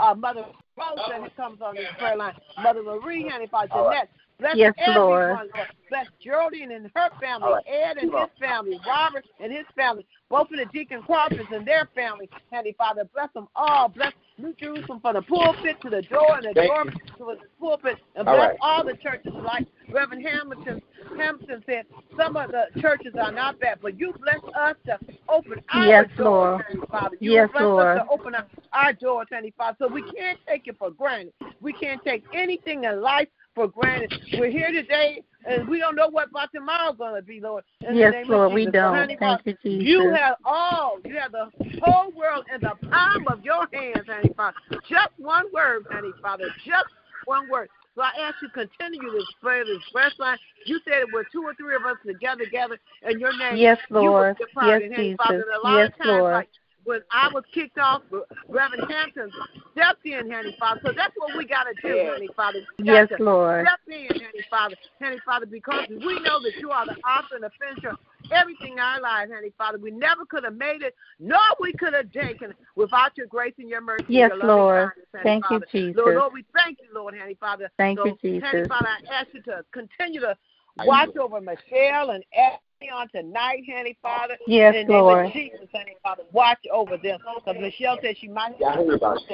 [0.00, 0.44] uh, Mother
[0.76, 2.34] Rosa who comes on this prayer line.
[2.62, 3.68] Mother Marie, Heavenly Father.
[3.72, 4.10] Jeanette.
[4.40, 5.48] Bless yes, everyone.
[5.54, 5.68] Lord.
[5.90, 7.52] Bless Geraldine and her family.
[7.66, 11.88] Ed and his family, Robert and his family, both of the Deacon Crawfords and their
[11.94, 12.28] family.
[12.50, 13.88] Heavenly Father, bless them all.
[13.88, 16.90] Bless New Jerusalem from the pulpit to the door and the Thank door you.
[17.18, 17.98] to the pulpit.
[18.14, 18.58] And All bless right.
[18.62, 20.80] all the churches like Reverend Hamilton
[21.16, 21.84] Hampton said,
[22.16, 24.98] some of the churches are not bad, but you bless us to
[25.28, 26.62] open our Yes, doors, Lord.
[26.66, 27.16] Heavenly Father.
[27.20, 27.98] You Yes, bless Lord.
[27.98, 29.76] us to open up our doors, Heavenly Father.
[29.80, 31.32] So we can't take it for granted.
[31.60, 34.12] We can't take anything in life for granted.
[34.38, 37.64] We're here today, and we don't know what about tomorrow's going to be, Lord.
[37.88, 38.94] In Yes, Lord, we don't.
[38.94, 39.88] Heavenly Thank Father, you, Jesus.
[39.88, 40.98] You have all.
[41.04, 44.56] You have the whole world in the palm of your hands, Heavenly Father.
[44.88, 46.48] Just one word, Heavenly Father.
[46.64, 46.86] Just
[47.24, 47.68] one word.
[47.96, 50.38] So I ask you continue to spread this breast line.
[50.64, 53.56] You said it were two or three of us together, together in your name.
[53.56, 54.36] Yes, Lord.
[54.54, 54.80] proud.
[54.80, 55.16] Yes, Jesus.
[55.18, 56.32] Father, Yes, Lord.
[56.32, 56.48] like
[56.84, 58.02] when I was kicked off,
[58.48, 59.30] Reverend Hampton
[59.72, 60.80] stepped in, Heavenly Father.
[60.84, 62.60] So that's what we got to do, Heavenly Father.
[62.82, 63.66] Yes, to Lord.
[63.66, 64.76] Step in, Heavenly Father.
[65.00, 67.96] Heavenly Father, because we know that you are the author and the finisher of
[68.30, 69.78] everything in our lives, Heavenly Father.
[69.78, 73.54] We never could have made it, nor we could have taken it without your grace
[73.58, 74.04] and your mercy.
[74.08, 74.90] Yes, your Lord.
[74.90, 75.98] kindness, Heavenly Thank you, Jesus.
[75.98, 77.70] Lord, Lord, we thank you, Lord, Heavenly Father.
[77.76, 78.44] Thank so, you, Jesus.
[78.44, 80.36] Heavenly Father, I ask you to continue to
[80.84, 84.36] watch over Michelle and Ashley on tonight, Heavenly Father.
[84.46, 85.26] Yes, in the name Lord.
[85.26, 87.18] of Jesus, Heavenly Father, watch over them.
[87.36, 89.28] Because Michelle said she might Yeah, I heard about it.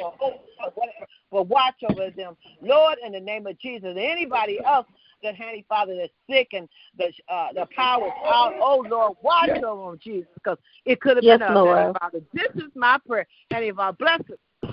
[0.74, 2.37] whatever, but watch over them.
[2.62, 4.87] Lord, in the name of Jesus, anybody else
[5.22, 9.62] that Heavenly Father that's sick and the uh, the power's out, oh Lord, watch Yes.
[9.64, 11.76] over them, Jesus, because it could have Yes, been us, Lord.
[11.76, 12.20] Heavenly Father.
[12.35, 13.96] This is my prayer, Heavenly Father.
[13.98, 14.20] Bless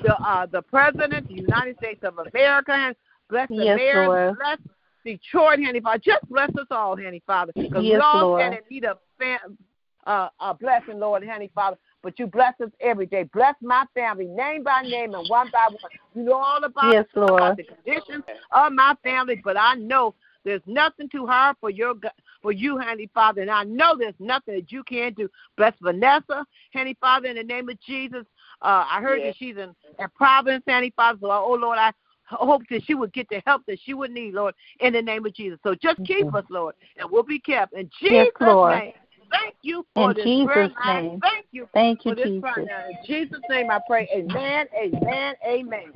[0.03, 2.95] the uh, the President, the United States of America, and
[3.29, 4.38] bless the Yes, mayor, Lord.
[4.38, 4.57] bless
[5.03, 6.01] Detroit, Heavenly Father.
[6.03, 8.41] Just bless us all, Heavenly Father, because we all Lord.
[8.41, 9.57] stand in need of fam-
[10.05, 11.77] uh, a blessing, Lord, Heavenly Father.
[12.01, 13.23] But you bless us every day.
[13.33, 15.91] Bless my family, name by name and one by one.
[16.13, 17.41] You know all about, Yes, Lord.
[17.41, 20.13] about the conditions of my family, but I know
[20.43, 22.09] there's nothing too hard for your go-
[22.41, 25.29] for you, Heavenly Father, and I know there's nothing that you can't do.
[25.55, 28.25] Bless Vanessa, Heavenly Father, in the name of Jesus.
[28.61, 31.19] Uh, I heard that she's in, in Providence, Heavenly Father.
[31.21, 31.93] So, oh Lord, I
[32.33, 35.25] hope that she would get the help that she would need, Lord, in the name
[35.25, 35.59] of Jesus.
[35.63, 36.05] So just mm-hmm.
[36.05, 38.79] keep us, Lord, and we'll be kept in Jesus' Lord.
[38.79, 38.93] name.
[39.31, 41.03] Thank you for In this Jesus' prayer line.
[41.03, 41.19] name.
[41.21, 42.41] Thank you Thank you, for this Jesus.
[42.41, 42.97] prayer line.
[42.99, 44.07] In Jesus' name I pray.
[44.13, 45.93] Amen, amen, amen.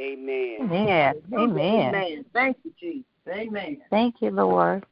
[0.00, 0.56] Amen.
[0.60, 1.14] Amen.
[1.34, 1.94] Amen.
[1.94, 2.24] Amen.
[2.32, 3.04] Thank you, Jesus.
[3.28, 3.78] Amen.
[3.90, 4.84] Thank you, Lord.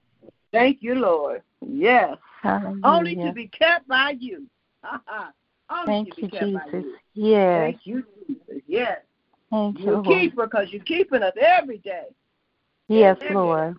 [0.52, 1.42] Thank you, Lord.
[1.66, 2.16] Yes.
[2.42, 2.80] Hallelujah.
[2.84, 4.46] Only to be kept by you.
[5.70, 6.84] Only Thank to you, be kept by Jesus.
[6.84, 6.96] you.
[7.14, 7.60] Yes.
[7.60, 8.62] Thank you, Jesus.
[8.66, 8.98] Yes.
[9.50, 12.06] Thank you, You keep her because you're keeping us every day.
[12.88, 13.76] Yes, every Lord.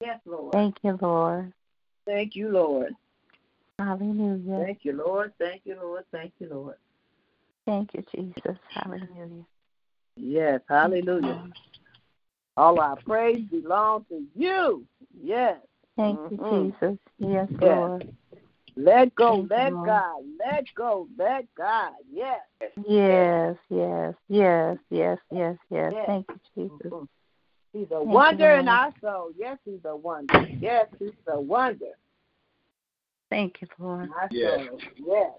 [0.00, 0.52] Yes, Lord.
[0.52, 1.52] Thank you, Lord.
[2.06, 2.94] Thank you, Lord.
[3.78, 4.64] Hallelujah.
[4.64, 5.32] Thank you, Lord.
[5.38, 6.04] Thank you, Lord.
[6.12, 6.76] Thank you, Lord.
[7.66, 8.58] Thank you, Jesus.
[8.70, 9.44] Hallelujah.
[10.16, 11.50] Yes, hallelujah.
[12.56, 14.84] All our praise belongs to you.
[15.22, 15.58] Yes.
[15.96, 16.70] Thank you, mm-hmm.
[16.70, 16.98] Jesus.
[17.18, 17.60] Yes, Yes.
[17.60, 18.14] Lord.
[18.82, 21.92] Let go, let God, let go, let God.
[22.10, 22.40] Yes.
[22.88, 25.92] Yes, yes, yes, yes, yes, yes.
[25.92, 25.92] Yes.
[26.06, 26.92] Thank you, Jesus.
[26.92, 27.08] Mhm.
[27.74, 29.32] He's a you, wonder in our soul.
[29.36, 30.46] Yes, he's a wonder.
[30.60, 31.94] Yes, he's a wonder
[33.28, 34.08] Thank you, Lord.
[34.30, 34.68] Yes.
[34.96, 35.32] Yes.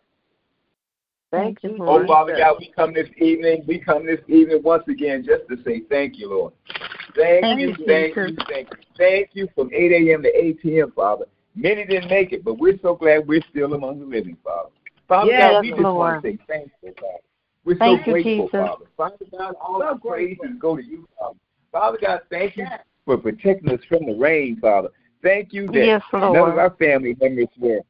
[1.32, 3.64] Thank Thank, you, you, Oh, Father God, we come this evening.
[3.66, 6.54] We come this evening once again just to say thank you, Lord.
[7.16, 8.78] Thank, Thank you, you, thank you, thank you.
[8.98, 10.24] Thank you from 8 a.m.
[10.24, 11.26] to 8 p.m., Father.
[11.56, 14.70] Many didn't make it, but we're so glad we're still among the living, Father.
[15.08, 15.96] Father Yes, God, we just Lord.
[15.96, 17.20] want to say thank you, God.
[17.66, 18.52] We're Thank so you, grateful, Jesus.
[18.52, 18.86] Father.
[18.98, 20.46] Father God, all So our grateful.
[20.46, 21.38] praises go to you, Father.
[21.72, 22.82] Father God, thank you Yes.
[23.06, 24.90] for protecting us from the rain, Father.
[25.22, 26.58] Thank you that Yes, none of Lord.
[26.58, 27.82] our family members were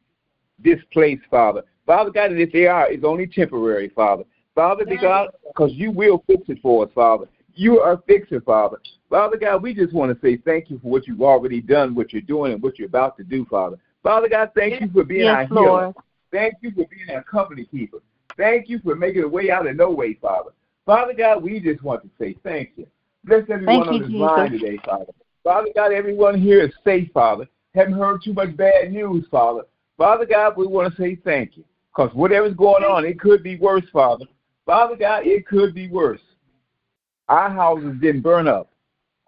[0.61, 1.63] displaced, Father.
[1.85, 4.23] Father God, and if they are, it's only temporary, Father.
[4.53, 7.27] Father because because you will fix it for us, Father.
[7.53, 8.77] You are fixing, Father.
[9.11, 12.13] Father God, we just want to say thank you for what you've already done, what
[12.13, 13.77] you're doing, and what you're about to do, Father.
[14.01, 15.63] Father God, thank you for being our Yes, healer.
[15.63, 15.95] Lord.
[16.31, 17.97] Thank you for being our company keeper.
[18.37, 20.51] Thank you for making a way out of no way, Father.
[20.85, 22.87] Father God, we just want to say thank you.
[23.25, 24.21] Bless everyone Thank on you, this Jesus.
[24.21, 25.11] line today, Father.
[25.43, 27.49] Father God, everyone here is safe, Father.
[27.75, 29.63] Haven't heard too much bad news, Father.
[29.97, 31.65] Father God, we want to say thank you.
[31.93, 34.25] Because whatever's going on, it could be worse, Father.
[34.65, 36.21] Father God, it could be worse.
[37.27, 38.70] Our houses didn't burn up.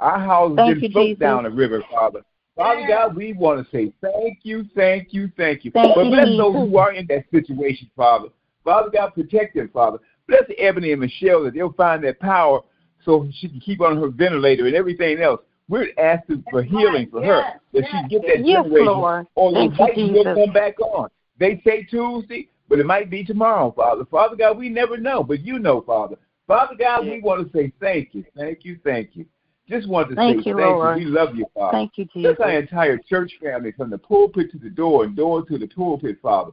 [0.03, 1.19] Our houses Thank didn't you, float Jesus.
[1.19, 2.23] down the river, Father.
[2.57, 5.71] Father God, we want to say thank you, thank you, thank you.
[5.71, 6.37] Thank but you, bless Jesus.
[6.37, 8.27] those who are in that situation, Father.
[8.65, 9.99] Father God, protect them, Father.
[10.27, 12.59] Bless Ebony and Michelle that they'll find that power
[13.05, 15.39] so she can keep on her ventilator and everything else.
[15.69, 19.27] We're asking for healing for her, that she get that yes, generation, Lord.
[19.35, 21.09] or Thank it might you, will come back on.
[21.39, 24.03] They say Tuesday, but it might be tomorrow, Father.
[24.11, 26.17] Father God, we never know, but you know, Father.
[26.45, 29.25] Father God, we want to say thank you, thank you, thank you.
[29.69, 30.99] Just want to Thank say you, thank Lord.
[30.99, 31.05] you.
[31.05, 31.77] We love you, Father.
[31.77, 32.31] Thank you, Jesus.
[32.31, 35.67] Just our entire church family, from the pulpit to the door and door to the
[35.67, 36.51] pulpit, Father.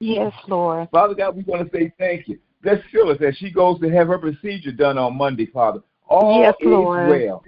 [0.00, 0.88] Yes, Lord.
[0.90, 2.38] Father God, we want to say thank you.
[2.62, 5.80] Bless Phyllis as she goes to have her procedure done on Monday, Father.
[6.08, 7.08] All Yes, is Lord.
[7.08, 7.44] well.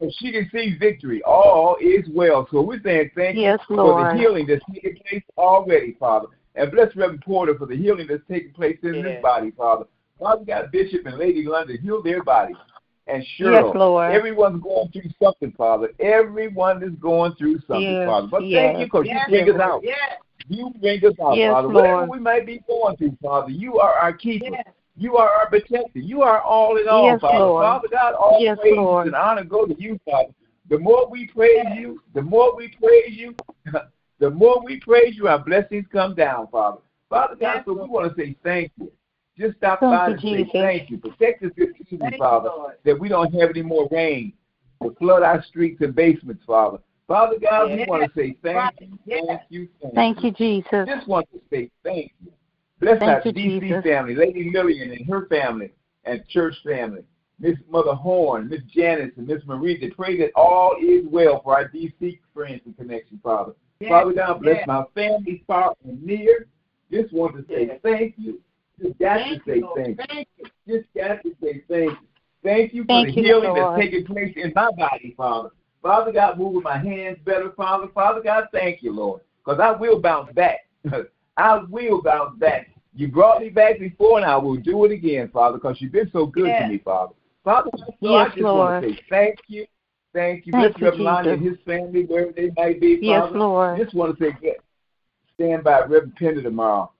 [0.00, 1.22] So she can see victory.
[1.22, 2.46] All is well.
[2.50, 6.28] So we're saying thank Yes, you for the healing that's taking place already, Father.
[6.54, 9.86] And bless Reverend Porter for the healing that's taking place in his body, Father.
[10.20, 12.56] Father God, Bishop and Lady London, heal their bodies.
[13.08, 14.12] And Cheryl, Yes, Lord.
[14.12, 15.90] everyone's going through something, Father.
[16.00, 18.26] Everyone is going through something, Yes, Father.
[18.28, 18.58] But yes.
[18.60, 19.80] thank you because Yes, you bring us out.
[19.84, 19.98] Yes.
[20.48, 21.68] You bring us out, Yes, Father.
[21.68, 24.46] Whatever we might be going through, Father, you are our keeper.
[24.50, 24.66] Yes.
[24.96, 25.98] You are our protector.
[25.98, 27.38] You are all in all, Yes, Father.
[27.38, 27.64] Lord.
[27.64, 29.06] Father God, all Yes, praise Lord.
[29.06, 30.32] and honor go to you, Father.
[30.68, 33.36] The more we praise you, the more we praise you,
[34.18, 36.78] the more we praise you, our blessings come down, Father.
[37.08, 38.90] Father God, Yes, so we want to say thank you.
[39.38, 40.52] Just stop Thank by you, and say Jesus.
[40.52, 40.98] thank you.
[40.98, 42.74] Protect us this evening, you, Father, Lord.
[42.84, 44.32] that we don't have any more rain
[44.82, 46.78] to flood our streets and basements, Father.
[47.06, 49.24] Father God, we want to say thank you, Yes.
[49.28, 50.88] thank you, thank, Thank you, Jesus.
[50.88, 52.32] just want to say thank you.
[52.80, 53.84] Bless Thank our you, DC Jesus.
[53.84, 55.70] family, Lady Lillian and her family,
[56.04, 57.02] and church family.
[57.38, 59.78] Miss Mother Horn, Miss Janice, and Miss Marie.
[59.78, 63.52] They pray that all is well for our DC friends and connection, Father.
[63.80, 63.90] Yes.
[63.90, 64.66] Father God, bless Yes.
[64.66, 66.46] my family far and near.
[66.90, 67.80] Just want to say Yes.
[67.82, 68.40] thank you.
[68.80, 70.04] Just got Thank to say you, thank you.
[70.08, 70.46] Thank you.
[70.68, 72.08] Just got to say thank you.
[72.42, 73.76] Thank you for Thank the you, healing Lord.
[73.78, 75.50] that's taking place in my body, Father.
[75.82, 77.88] Father God, moving my hands better, Father.
[77.94, 80.60] Father God, thank you, Lord, because I will bounce back.
[81.36, 82.70] I will bounce back.
[82.94, 86.10] You brought me back before, and I will do it again, Father, because you've been
[86.12, 86.62] so good Yes.
[86.62, 87.14] to me, Father.
[87.44, 87.70] Father,
[88.02, 89.66] so I Yes, just want to say thank you.
[90.14, 90.52] Thank you.
[90.52, 93.06] Thank Bless you, Reverend Lonnie and his family, wherever they might be, Father.
[93.06, 93.38] Yes, Father.
[93.38, 93.78] Lord.
[93.78, 94.56] Just want to say, get,
[95.34, 96.90] stand by Reverend Pender tomorrow.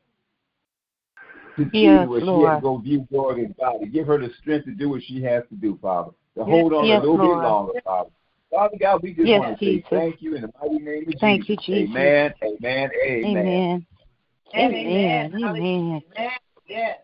[1.56, 2.50] To see Yes, where she Lord.
[2.50, 3.86] had to go view Jordan's body.
[3.86, 6.10] Give her the strength to do what she has to do, Father.
[6.36, 7.38] To hold on Yes, a little Lord.
[7.38, 8.10] bit longer, Father.
[8.50, 9.88] Father God, we just Yes, want to Jesus.
[9.90, 11.66] say thank you in the mighty name of Thank you, Jesus.
[11.66, 11.96] Jesus.
[11.96, 13.36] Amen, amen, amen.
[13.36, 13.86] Amen.
[14.54, 15.32] Amen.
[15.34, 16.02] Amen.
[16.16, 16.30] Amen.
[16.68, 16.98] Yes.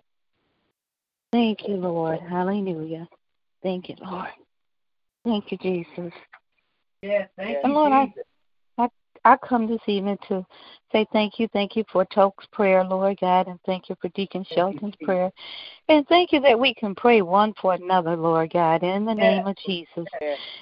[1.32, 2.20] Thank you, Lord.
[2.20, 3.08] Hallelujah.
[3.62, 4.28] Thank you, Lord.
[5.24, 6.12] Thank you, Jesus.
[7.00, 7.28] Yes.
[7.36, 8.24] Thank And you, Lord, I- Jesus.
[9.24, 10.44] I come this evening to
[10.92, 11.48] say thank you.
[11.52, 15.32] Thank you for Toke's prayer, Lord God, and thank you for Deacon Shelton's prayer.
[15.88, 19.46] And thank you that we can pray one for another, Lord God, in the name
[19.46, 20.06] of Jesus.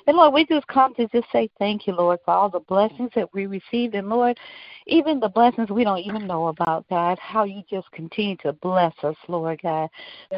[0.06, 3.10] And Lord, we just come to just say thank you, Lord, for all the blessings
[3.14, 3.94] that we received.
[3.94, 4.38] And Lord,
[4.86, 8.94] even the blessings we don't even know about, God, how you just continue to bless
[9.04, 9.88] us, Lord God.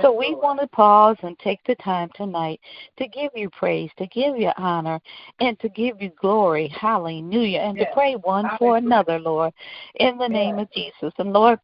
[0.02, 2.60] So we want to pause and take the time tonight
[2.98, 5.00] to give you praise, to give you honor,
[5.40, 6.68] and to give you glory.
[6.68, 7.60] Hallelujah.
[7.60, 9.52] And to pray one for another, Lord,
[9.96, 11.12] in the name of Jesus.
[11.18, 11.58] And Lord,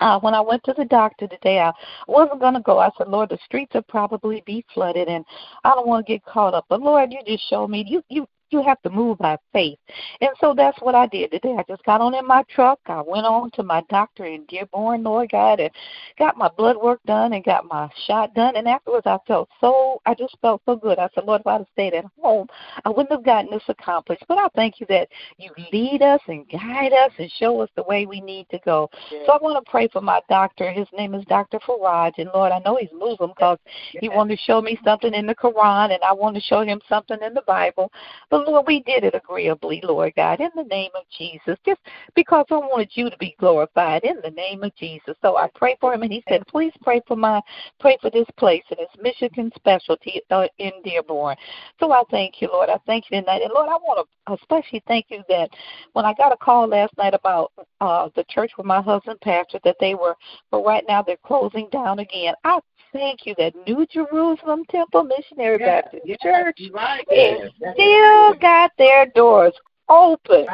[0.00, 1.72] uh, when I went to the doctor today, I
[2.06, 2.78] wasn't going to go.
[2.78, 5.24] I said, Lord, the streets will probably be flooded, and
[5.64, 6.66] I don't want to get caught up.
[6.68, 9.78] But Lord, you just showed me you you you have to move by faith,
[10.20, 11.56] and so that's what I did today.
[11.58, 12.78] I just got on in my truck.
[12.86, 15.70] I went on to my doctor in Dearborn, Lord God, and
[16.18, 18.56] got my blood work done and got my shot done.
[18.56, 20.00] And afterwards, I felt so.
[20.06, 20.98] I just felt so good.
[20.98, 22.46] I said, Lord, if I'd have stayed at home,
[22.84, 24.24] I wouldn't have gotten this accomplished.
[24.28, 27.82] But I thank you that you lead us and guide us and show us the
[27.84, 28.90] way we need to go.
[29.26, 30.70] So I want to pray for my doctor.
[30.70, 31.58] His name is Dr.
[31.60, 32.12] Faraj.
[32.18, 33.58] And Lord, I know he's Muslim because
[34.00, 36.80] he wanted to show me something in the Quran and I wanted to show him
[36.88, 37.90] something in the Bible.
[38.30, 41.80] But Lord, we did it agreeably, Lord God, in the name of Jesus, just
[42.14, 45.16] because I wanted you to be glorified in the name of Jesus.
[45.22, 47.40] So I pray for him and he said, please pray for my,
[47.80, 51.36] pray for this place and it's Michigan specialty uh, in Dearborn.
[51.80, 52.68] So I thank you, Lord.
[52.68, 53.42] I thank you tonight.
[53.42, 55.50] And Lord, I want to especially thank you that
[55.92, 59.62] when I got a call last night about uh, the church where my husband pastored,
[59.64, 60.16] that they were,
[60.50, 62.34] but right now they're closing down again.
[62.44, 62.60] I
[62.92, 65.84] thank you that New Jerusalem Temple Missionary Yes.
[65.84, 66.18] Baptist Yes.
[66.22, 67.04] Church right.
[67.10, 67.74] is Yes.
[67.74, 69.54] still got their doors
[69.88, 70.46] open.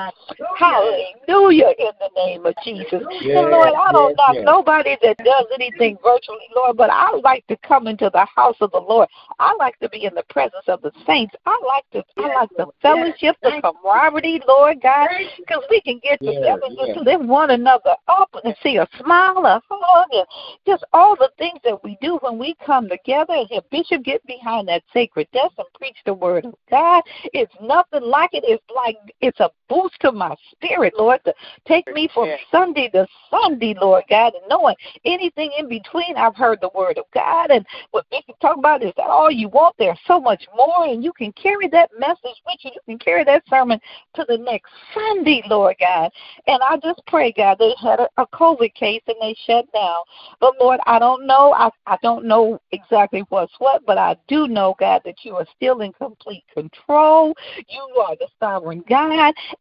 [0.59, 1.73] Hallelujah.
[1.79, 3.03] In the name of Jesus.
[3.23, 4.45] Yes, and Lord, I don't yes, knock yes.
[4.45, 8.71] nobody that does anything virtually, Lord, but I like to come into the house of
[8.71, 9.09] the Lord.
[9.39, 11.35] I like to be in the presence of the saints.
[11.47, 13.61] I like to I like the fellowship, the.
[13.65, 15.09] Camaraderie, Lord God,
[15.39, 19.45] because we can get together and just lift one another up and see a smile,
[19.47, 20.27] a hug, and
[20.67, 24.25] just all the things that we do when we come together and hear Bishop get
[24.27, 27.03] behind that sacred desk and preach the word of God.
[27.33, 28.45] It's nothing like it.
[28.47, 31.35] It's like it's a boost to my spirit, Lord, to
[31.67, 36.61] take me from Sunday to Sunday, Lord God, and knowing anything in between, I've heard
[36.61, 37.51] the word of God.
[37.51, 41.03] And what Bishop talk about is that all you want, there's so much more, and
[41.03, 42.71] you can carry that message with you.
[42.75, 43.81] You can carry that sermon
[44.15, 46.11] to the next Sunday, Lord God.
[46.47, 50.03] And I just pray, God, they had a, a COVID case and they shut down.
[50.41, 51.55] But Lord, I don't know.
[51.55, 55.47] I, I don't know exactly what's what, but I do know, God, that you are
[55.57, 57.35] still in complete control.
[57.69, 59.14] You are the sovereign God.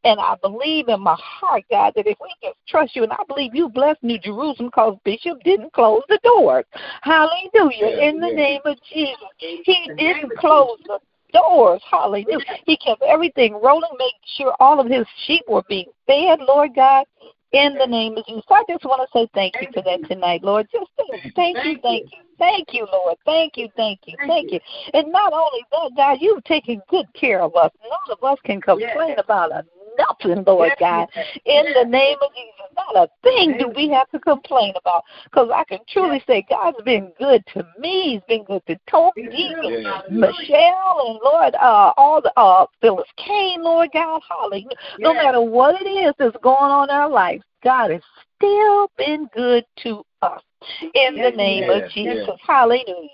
[0.04, 3.24] And I believe in my heart, God, that if we just trust you, and I
[3.28, 6.66] believe you blessed New Jerusalem because Bishop didn't close the doors.
[7.02, 8.00] Hallelujah.
[8.02, 9.18] In the name of Jesus.
[9.38, 11.00] He didn't close the
[11.34, 11.82] doors.
[11.90, 12.40] Hallelujah.
[12.66, 17.06] He kept everything rolling, made sure all of his sheep were being fed, Lord God
[17.54, 18.44] in the name of Jesus.
[18.50, 20.68] I just want to say thank you for that tonight, Lord.
[20.72, 20.90] Just
[21.36, 22.08] thank you, thank you,
[22.40, 23.16] thank you, Lord.
[23.26, 24.60] Thank you, thank you, thank you.
[24.94, 27.72] And not only that, God, you've taken good care of us.
[27.84, 29.64] None of us can complain about a
[29.98, 31.08] nothing, Lord God.
[31.46, 35.04] In the name of Jesus, not a thing do we have to complain about.
[35.26, 38.14] Because I can truly say God's been good to me.
[38.14, 39.28] He's been good to Toby,
[39.64, 40.02] yeah.
[40.10, 44.68] Michelle, and Lord, uh, all the uh, Phyllis Kane, Lord God, hallelujah.
[45.00, 48.02] No matter what it is that's going on in our lives, God has
[48.38, 50.42] still been good to us
[50.82, 52.40] in the name of Jesus.
[52.46, 53.10] Hallelujah.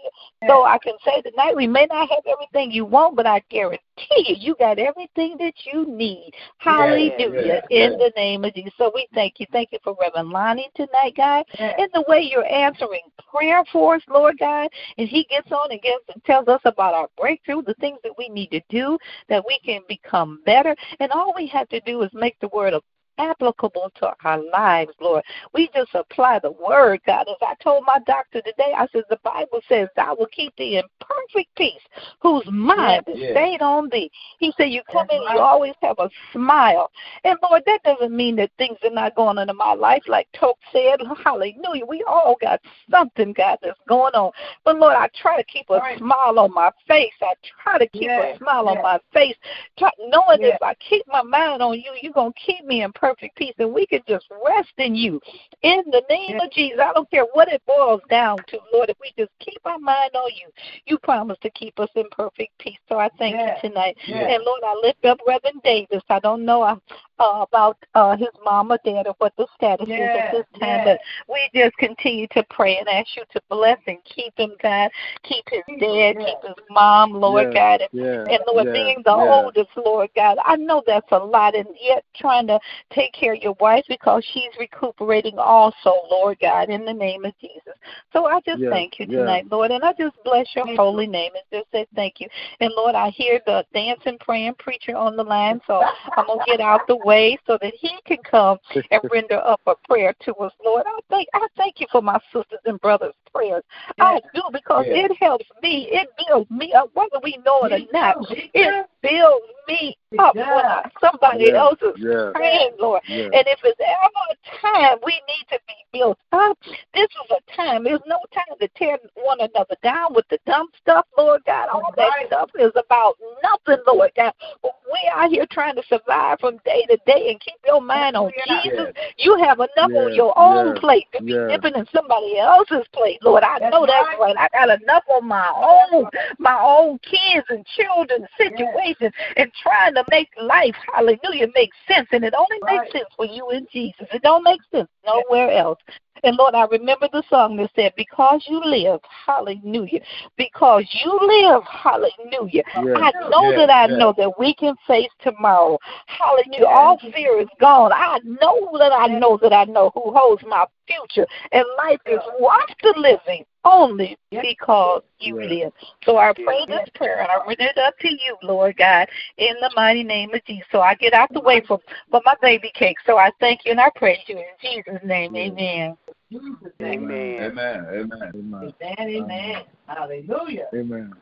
[0.48, 3.80] So I can say tonight we may not have everything you want, but I guarantee
[4.28, 6.32] you, you got everything that you need.
[6.60, 7.62] Hallelujah.
[7.70, 8.74] In the name of Jesus.
[8.78, 9.46] So we thank you.
[9.52, 11.46] Thank you for Reverend Lonnie tonight, God.
[11.78, 13.02] And the way you're answering
[13.32, 14.70] prayer for us, Lord God.
[14.98, 18.14] And he gets on and gets and tells us about our breakthrough, the things that
[18.18, 18.98] we need to do,
[19.28, 20.76] that we can become better.
[21.00, 22.84] And all we have to do is make the word of
[23.20, 25.24] applicable to our lives, Lord.
[25.54, 27.28] We just apply the word, God.
[27.30, 30.78] As I told my doctor today, I said, the Bible says, I will keep thee
[30.78, 31.82] in perfect peace,
[32.22, 33.32] whose mind is yeah.
[33.32, 34.10] stayed on thee.
[34.40, 35.40] He said, you come in, you uh-huh.
[35.40, 36.90] always have a smile.
[37.24, 40.04] And Lord, that doesn't mean that things are not going on in my life.
[40.08, 41.86] Like Toke said, hallelujah.
[41.86, 44.32] We all got something, God, that's going on.
[44.64, 45.98] But Lord, I try to keep a right.
[45.98, 47.14] smile on my face.
[47.22, 48.34] I try to keep yeah.
[48.34, 49.36] a smile on my face,
[49.78, 52.92] try, knowing if I keep my mind on you, you're going to keep me in
[52.94, 55.20] perfect perfect peace, and we can just rest in you.
[55.62, 58.98] In the name of Jesus, I don't care what it boils down to, Lord, if
[59.02, 60.50] we just keep our mind on you,
[60.86, 62.78] you promise to keep us in perfect peace.
[62.88, 63.98] So I thank you tonight.
[64.30, 66.04] And Lord, I lift up Reverend Davis.
[66.10, 66.76] I don't know uh,
[67.20, 70.82] uh, about uh, his mom or dad or what the status is at this time,
[70.86, 74.90] but we just continue to pray and ask you to bless and keep him, God.
[75.24, 77.82] Keep his dad, keep his mom, Lord God.
[77.82, 77.90] And,
[78.30, 82.48] and Lord, being the oldest, Lord God, I know that's a lot, and yet trying
[82.48, 82.60] to
[82.92, 87.34] take care of your wife because she's recuperating also, Lord God, in the name of
[87.40, 87.74] Jesus.
[88.14, 89.56] So I just yeah, thank you tonight, yeah.
[89.56, 92.28] Lord, and I just bless your holy name and just say thank you.
[92.60, 95.84] And Lord, I hear the dancing, praying preacher on the line, so
[96.16, 97.09] I'm gonna get out the way
[97.48, 98.58] so that he can come
[98.92, 100.84] and render up a prayer to us, Lord.
[100.86, 103.64] I thank I thank you for my sisters and brothers' prayers.
[103.98, 104.06] Yeah.
[104.06, 105.88] I do because it helps me.
[105.92, 108.18] It builds me up, whether we know it or not.
[108.30, 112.02] It builds me up when I, somebody else is
[112.34, 112.90] praying, Lord.
[112.90, 113.02] Lord.
[113.08, 113.26] Yeah.
[113.26, 116.58] And if it's ever a time we need to be built up,
[116.94, 117.84] this is a time.
[117.84, 121.70] There's no time to tear one another down with the dumb stuff, Lord God.
[121.70, 124.34] All that stuff is about nothing, Lord God.
[124.64, 128.32] We are here trying to survive from day to day and keep your mind on
[128.48, 128.94] Jesus.
[129.18, 133.44] You have enough on your own plate to be dipping in somebody else's plate, Lord.
[133.44, 134.36] I know that's right.
[134.38, 136.06] I got enough on my own,
[136.38, 142.08] my own kids and children situations, and trying to make life, hallelujah, make sense.
[142.12, 144.08] And it only makes sense for you in Jesus.
[144.14, 145.80] It don't make sense nowhere else.
[146.24, 150.00] And Lord, I remember the song that said, Because you live, hallelujah.
[150.38, 152.64] Because you live, hallelujah.
[152.76, 155.78] I know that I know that we can face tomorrow.
[156.08, 156.66] Hallelujah.
[156.68, 157.92] All fear is gone.
[157.94, 161.28] I know that I know that I know who holds my future.
[161.52, 165.74] And life is worth the living only because you live.
[166.04, 169.08] So I pray this prayer and I read it up to you, Lord God,
[169.38, 170.66] in the mighty name of Jesus.
[170.72, 171.80] So I get out the way for,
[172.10, 172.98] for my baby cake.
[173.06, 175.36] So I thank you and I praise you in Jesus' name.
[175.36, 175.98] Amen.
[176.32, 176.78] Amen.
[176.82, 177.86] Amen.
[177.94, 178.34] Amen.
[178.34, 178.96] Amen.
[179.00, 179.64] Amen.
[179.88, 180.68] Hallelujah.
[180.74, 181.14] Amen.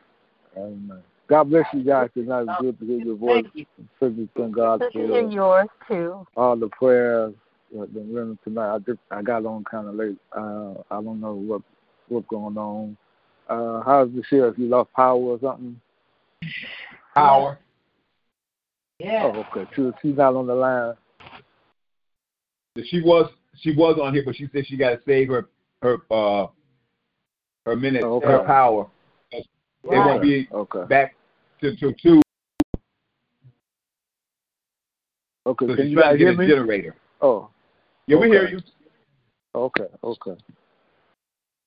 [0.57, 1.03] Amen.
[1.27, 2.45] God bless you guys tonight.
[2.47, 3.43] It's good to hear your voice.
[3.43, 4.29] Thank you.
[4.35, 6.25] Thank God for yours too.
[6.37, 7.33] All the prayers
[7.75, 8.75] that been written tonight.
[8.75, 10.17] I just I got on kind of late.
[10.31, 11.61] Uh, I don't know what
[12.07, 12.97] what's going on.
[13.49, 14.57] Uh, how's the sheriff?
[14.57, 15.79] You lost power or something?
[17.15, 17.59] Power.
[18.99, 19.31] Yeah.
[19.33, 19.69] Oh, okay.
[19.75, 20.95] She, she's not on the line.
[22.85, 25.49] She was she was on here, but she said she got to save her
[25.81, 26.47] her uh
[27.65, 28.27] her minutes, oh, okay.
[28.27, 28.87] her power.
[29.33, 29.43] Right.
[29.83, 30.83] It won't be okay.
[30.87, 31.15] back
[31.61, 32.21] to to two
[35.47, 36.47] Okay, So can she's you trying guys to hear get a me?
[36.47, 36.95] generator.
[37.21, 37.49] Oh,
[38.07, 38.59] Yeah, we hear you.
[39.55, 40.35] okay, okay.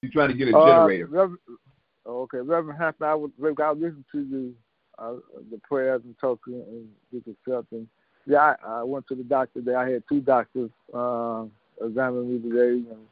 [0.03, 1.07] She's trying to get a Uh, generator.
[1.07, 1.39] Reverend,
[2.07, 4.55] okay, Reverend Hampton, I was I listened to you,
[4.99, 5.15] uh,
[5.51, 7.89] the prayers and talking and just accepting.
[8.27, 9.75] Yeah, I, I went to the doctor today.
[9.75, 11.45] I had two doctors uh,
[11.83, 13.07] examine me today, and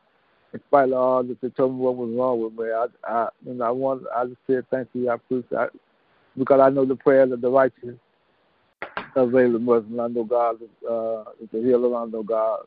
[0.53, 2.73] in spite of all that, they told me what was wrong with me.
[2.73, 5.11] I, I, you know, I want, I just said thank you.
[5.11, 5.81] I appreciate it
[6.37, 7.97] because I know the prayers of the righteous
[9.15, 11.95] available much, and I know God is, uh, is a healer.
[11.97, 12.61] I know God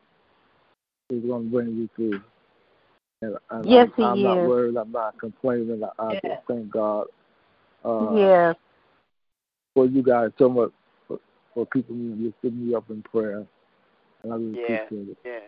[1.09, 2.21] is going to bring you through.
[3.21, 4.47] And, and Yes, I'm, I'm He not is.
[4.47, 4.77] worried.
[4.77, 5.83] I'm not complaining.
[5.83, 7.07] I, I just thank God
[7.85, 8.55] uh, yes.
[9.73, 10.71] for you guys so much
[11.07, 11.19] for,
[11.53, 13.45] for keeping me, lifting me up in prayer.
[14.23, 14.75] And I really Yeah.
[14.83, 15.17] appreciate it.
[15.25, 15.39] Yeah.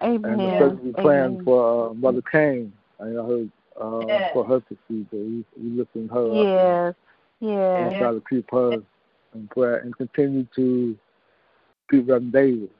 [0.00, 1.44] And especially praying Amen.
[1.44, 2.72] for uh, Mother Kane.
[3.00, 3.50] I heard
[3.80, 5.06] uh, for her procedure.
[5.12, 6.46] We, we lifting her up.
[6.46, 6.94] Yes.
[7.40, 7.98] And Yes.
[7.98, 8.82] try to keep her
[9.34, 10.96] in prayer and continue to
[11.90, 12.70] keep Reverend David.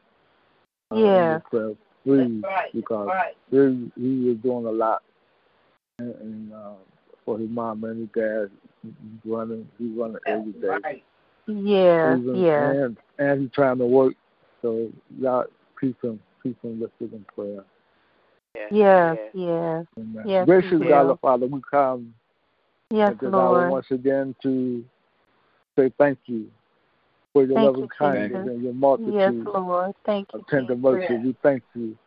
[0.90, 1.30] Uh, in Yeah.
[1.30, 1.74] your prayer,
[2.06, 2.42] please,
[2.72, 3.08] because
[3.50, 5.02] he, he is doing a lot.
[5.98, 6.74] And, and uh,
[7.24, 8.50] for his mom and his dad,
[8.82, 8.92] he's
[9.24, 11.02] running, he's running every day.
[11.46, 12.76] Yeah, Even- Yes.
[12.76, 14.14] And, and he's trying to work.
[14.62, 14.88] So
[15.18, 15.46] y'all
[15.80, 17.64] keep him, keep him lifted in prayer.
[18.70, 19.18] Yes.
[19.34, 19.84] Yes.
[19.98, 20.24] Amen.
[20.26, 21.10] Yes, Gracious God, will.
[21.10, 22.14] our Father, we come
[22.90, 23.70] Yes, at Lord.
[23.70, 24.84] once again to
[25.76, 26.50] say thank you
[27.36, 29.94] for your Thank loving you, kindness and your multitude Yes, Lord.
[30.06, 30.40] Thank you.
[30.40, 30.82] of tender Jesus.
[30.82, 31.16] mercy.
[31.16, 31.98] We thank you,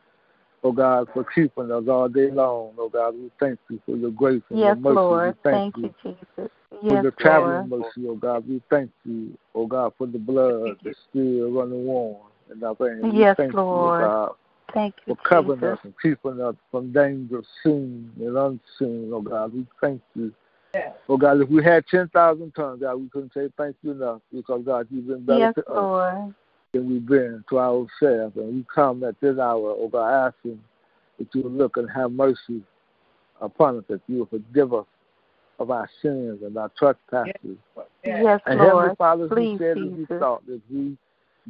[0.63, 2.71] oh God, for keeping us all day long.
[2.79, 4.95] Oh God, we thank you for your grace and Yes, your mercy.
[4.95, 5.35] Lord.
[5.35, 6.25] We thank, Thank you Jesus.
[6.35, 7.69] for Yes, your traveling Lord.
[7.69, 8.49] mercy, oh God.
[8.49, 13.13] We thank you, oh God, for the blood that's still running warm in our veins.
[13.13, 13.69] Yes, thank Lord.
[13.69, 14.35] you, oh God,
[14.73, 15.73] Thank you, for covering Jesus.
[15.73, 19.53] us and keeping us from danger seen and unseen, oh God.
[19.53, 20.33] We thank you.
[21.07, 24.61] Oh God, if we had 10,000 tongues, God, we couldn't say thank you enough because,
[24.65, 26.35] God, you've been better Yes, to us Lord.
[26.73, 28.37] than we've been to ourselves.
[28.37, 30.59] And we come at this hour, oh God, asking
[31.17, 32.61] that you will look and have mercy
[33.41, 34.85] upon us, that you will forgive us
[35.59, 37.57] of our sins and our trespasses.
[38.05, 38.97] Yes, And Heavenly Lord.
[38.97, 40.19] Father, as we Please, said, as we Jesus.
[40.19, 40.97] thought, that we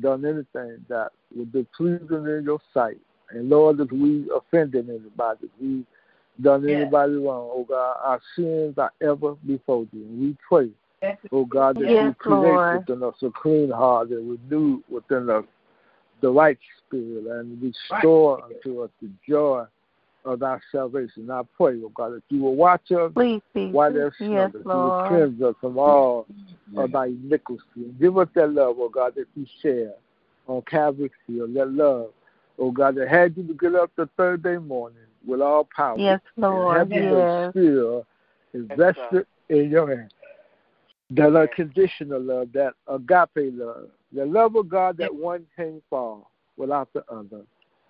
[0.02, 3.00] done anything that would be pleasing in your sight.
[3.32, 5.86] And Lord, if we offended anybody, if we
[6.42, 10.04] done anybody wrong, oh God, our sins are ever before you.
[10.04, 10.70] And we pray,
[11.32, 12.88] oh God, that Yes, you create Lord.
[12.88, 15.46] within us a clean heart and renew within us
[16.22, 19.66] the right spirit and restore unto us the joy
[20.26, 21.30] of our salvation.
[21.32, 23.74] I pray, oh God, that you will watch us Please, Jesus.
[23.74, 26.28] while there's Yes, that you will cleanse us from all
[26.78, 27.62] of thy iniquity.
[27.76, 29.94] And give us that love, oh God, that you share
[30.48, 32.10] on Calvary's Hill, that love,
[32.58, 35.98] oh God, that had you to get up the third day morning with all power.
[35.98, 36.78] Yes, Lord.
[36.78, 37.54] And heaven Yes.
[37.54, 38.06] and still
[38.54, 40.14] is in your hand.
[41.12, 46.92] That unconditional love, that agape love, the love of God that one can fall without
[46.94, 47.42] the other.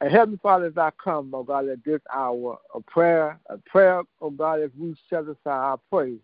[0.02, 4.04] And Heavenly Father, as I come, oh God, at this hour of prayer, a prayer,
[4.22, 6.20] oh God, as we set aside our praise,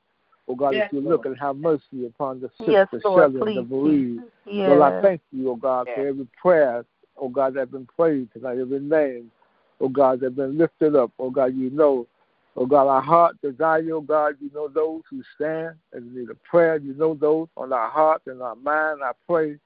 [0.48, 1.12] oh God, Yes, that you Lord.
[1.18, 3.24] look and have mercy upon the sick, Yes, the Lord.
[3.34, 4.20] shelter, and the Please, bereaved.
[4.20, 4.32] Jesus.
[4.46, 4.68] Yes.
[4.70, 6.12] Lord, I thank you, oh God, for Yes.
[6.12, 6.86] every prayer,
[7.18, 9.30] oh God, that has been prayed tonight, every name,
[9.80, 11.12] oh God, that has been lifted up.
[11.20, 12.08] Oh God, you know,
[12.56, 16.36] oh God, our heart desire, oh God, you know those who stand and need a
[16.50, 16.78] prayer.
[16.78, 19.02] You know those on our heart and our mind.
[19.04, 19.58] I pray,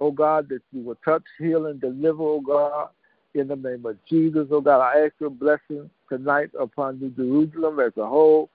[0.00, 2.88] oh God, that you will touch, heal, and deliver, oh God,
[3.34, 4.48] in the name of Jesus.
[4.50, 8.50] Oh God, I ask your blessing tonight upon New Jerusalem as a whole.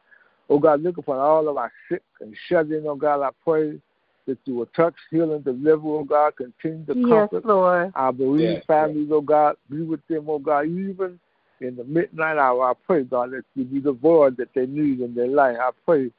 [0.49, 3.79] Oh God, look upon all of our sick and shut in, oh God, I pray
[4.27, 7.91] that you will touch, heal, and deliver, oh God, continue to Yes, comfort Lord.
[7.95, 11.19] our bereaved Yes, families, oh God, be with them, oh God, even
[11.61, 12.71] in the midnight hour.
[12.71, 15.57] I pray, God, that you be the void that they need in their life.
[15.59, 16.11] I pray,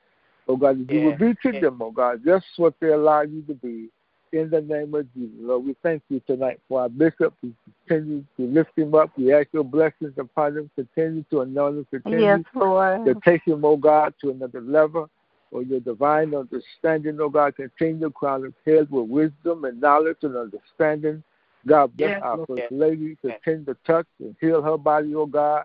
[0.49, 1.63] oh God, that you will be to yes.
[1.63, 3.89] them, oh God, just what they allow you to be.
[4.33, 7.35] In the name of Jesus, Lord, we thank you tonight for our bishop.
[7.43, 7.53] We
[7.89, 9.11] continue to lift him up.
[9.19, 10.71] We ask your blessings upon him.
[10.77, 11.87] Continue to anoint him.
[11.91, 13.07] Continue Yes, Lord.
[13.07, 15.11] to take him, oh God, to another level.
[15.51, 20.19] For your divine understanding, oh God, continue to crown his head with wisdom and knowledge
[20.23, 21.23] and understanding.
[21.67, 22.49] God bless Yes, our Lord.
[22.49, 25.65] first lady, continue to touch and heal her body, oh God.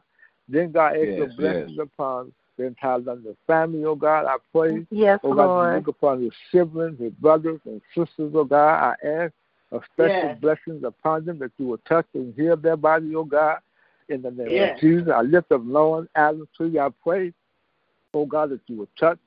[0.50, 4.26] Then God ask your Yes, blessings upon the entire London family, oh God.
[4.26, 5.76] I pray, Yes, oh God, you Lord.
[5.76, 8.96] look upon your siblings, your brothers and sisters, oh God.
[9.04, 9.34] I ask
[9.72, 10.38] a special Yes.
[10.42, 13.60] blessings upon them that you will touch and heal their body, oh God.
[14.10, 14.76] In the name Yes.
[14.76, 16.80] of Jesus, I lift up Lauren Adams to you.
[16.80, 17.34] I pray,
[18.14, 19.18] oh God, that you will touch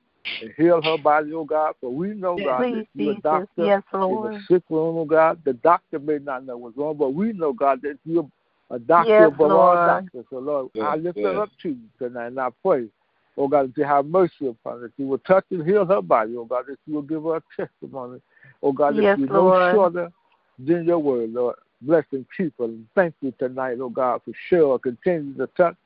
[0.41, 1.75] and heal her body, oh God.
[1.81, 3.23] For we know, God, Please, that you're a Jesus.
[3.23, 4.33] doctor Yes, in Lord.
[4.33, 5.41] the sick room, oh God.
[5.45, 8.29] The doctor may not know what's wrong, but we know, God, that you're
[8.71, 10.25] a doctor Yes, above all doctors.
[10.31, 11.43] So, Lord, I Yes, lift her yes.
[11.43, 12.87] up to you tonight, and I pray,
[13.37, 16.03] oh God, that you have mercy upon her, that you will touch and heal her
[16.03, 18.21] body, oh God, that you will give her a testimony,
[18.63, 19.73] oh God, that Yes, you know Lord.
[19.73, 20.13] shorter
[20.67, 21.57] in your word, Lord.
[21.81, 22.69] Bless and keep her.
[22.95, 24.79] Thank you tonight, oh God, for sure.
[24.81, 25.77] Continue to touch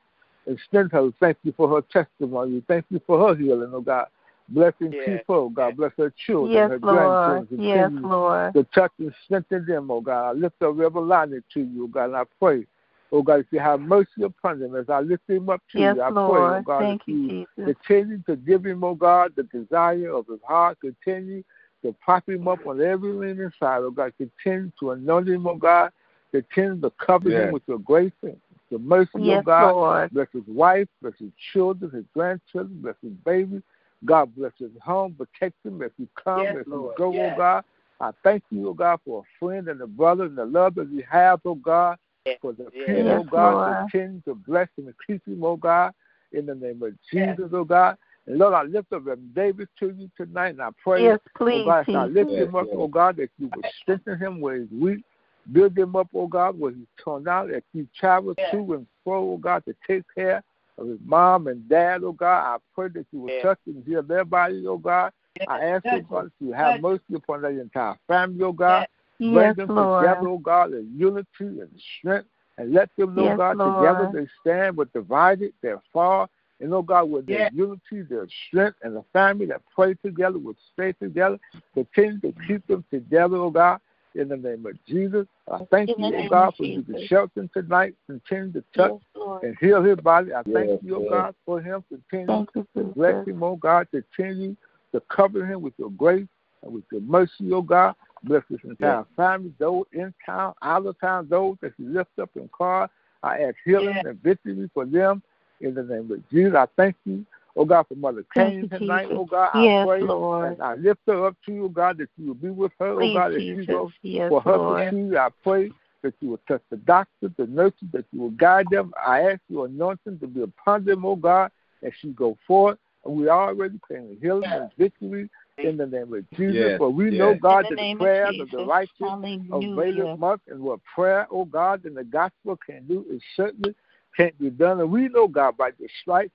[0.47, 1.13] and strengthen her.
[1.19, 2.63] Thank you for her testimony.
[2.67, 4.07] Thank you for her healing, oh God.
[4.53, 5.05] Bless and Yes.
[5.05, 5.77] keep her, oh God.
[5.77, 6.81] Bless her children, Yes, her Lord.
[6.81, 7.47] grandchildren.
[7.57, 8.53] Yes, Continue Lord.
[8.53, 10.29] to touch and strengthen them, oh God.
[10.29, 12.65] I lift up Reverend Lonnie to you, oh God, and I pray,
[13.11, 15.95] oh God, if you have mercy upon them as I lift him up to Yes,
[15.95, 16.59] you, I pray, Lord.
[16.59, 17.75] oh God, Thank that you, you Jesus.
[17.87, 21.43] continue to give him, oh God, the desire of his heart, continue
[21.83, 25.55] to prop him up on every leaning side, oh God, continue to anoint him, oh
[25.55, 25.91] God,
[26.31, 27.47] continue to cover Yes.
[27.47, 28.37] him with your grace and
[28.69, 29.71] your mercy, oh Yes, God.
[29.73, 30.09] Lord.
[30.13, 33.61] Bless his wife, bless his children, his grandchildren, bless his baby.
[34.05, 36.95] God bless his home, protect him as he come, Yes, as he Lord.
[36.95, 37.31] go, oh Yes.
[37.33, 37.63] oh God.
[38.01, 40.91] I thank you, oh God, for a friend and a brother and the love that
[40.91, 42.37] we have, oh God, Yes.
[42.41, 42.87] for the Yes.
[42.87, 43.91] people, oh God, Lord.
[43.91, 45.93] continue to bless him and keep him, oh God,
[46.31, 47.97] in the name of Jesus, oh God.
[48.25, 51.37] And Lord, I lift up Reverend David to you tonight, and I pray, Yes, oh
[51.37, 52.75] please, God, as I lift him up, yes.
[52.77, 55.03] oh God, that you would strengthen him where he's weak,
[55.51, 58.51] build him up, oh God, where he's torn out, that he travels Yes.
[58.51, 60.43] to and fro, oh God, to take care
[60.77, 62.55] of his mom and dad, oh God.
[62.55, 63.41] I pray that you will Yes.
[63.43, 65.11] touch and heal their bodies, oh God.
[65.47, 66.05] I ask, oh Yes.
[66.09, 68.87] God, that you have mercy upon their entire family, oh God.
[69.19, 70.03] Bring Yes, them Lord.
[70.03, 71.69] together, oh God, in unity and
[71.99, 72.27] strength.
[72.57, 73.75] And let them know, Yes, God, Lord.
[73.75, 76.27] together they stand, but divided, they're far.
[76.59, 77.51] And, oh God, with their Yes.
[77.53, 81.39] unity, their strength, and the family that pray together, will stay together.
[81.73, 83.79] Continue to keep them together, oh God,
[84.15, 85.25] in the name of Jesus.
[85.51, 87.95] I thank In you, name God, for you to shelter him tonight.
[88.07, 90.33] Continue to touch Yes, and heal his body.
[90.33, 91.09] I thank Yes, you, oh yes.
[91.09, 91.83] God, for him.
[91.89, 93.87] Continue you, to bless him, oh God.
[93.91, 94.55] Continue
[94.93, 96.27] to cover him with your grace
[96.63, 97.95] and with your mercy, oh God.
[98.23, 102.29] Bless his entire family, those in town, out of town, those that you lift up
[102.35, 102.89] in car.
[103.21, 104.05] I ask healing Yes.
[104.05, 105.21] and victory for them
[105.61, 106.55] in the name of Jesus.
[106.55, 109.17] I thank you, oh God, for Mother Thank Kane you, tonight, Jesus.
[109.19, 109.49] oh God.
[109.53, 110.53] I Yes, pray Lord.
[110.53, 112.87] and I lift her up to you, oh God, that you will be with her,
[112.89, 113.67] oh, Please, oh God, as she Jesus.
[113.67, 114.89] goes Yes, for her Lord.
[114.89, 115.19] procedure.
[115.19, 115.71] I pray
[116.03, 118.93] that you will touch the doctors, the nurses, that you will guide them.
[119.05, 121.51] I ask your anointing to be upon them, oh God,
[121.81, 122.77] as she go forth.
[123.05, 126.55] And we already praying healing and victory in the name of Jesus.
[126.55, 127.19] Yes, For we yes.
[127.19, 128.51] know, God, In that the name the of prayers of, Jesus.
[128.59, 130.03] the righteous Hallelujah.
[130.03, 133.75] availeth much, and what prayer, oh God, and the gospel can do is certainly
[134.15, 134.79] can't be done.
[134.79, 136.31] And we know, God, by the stripes,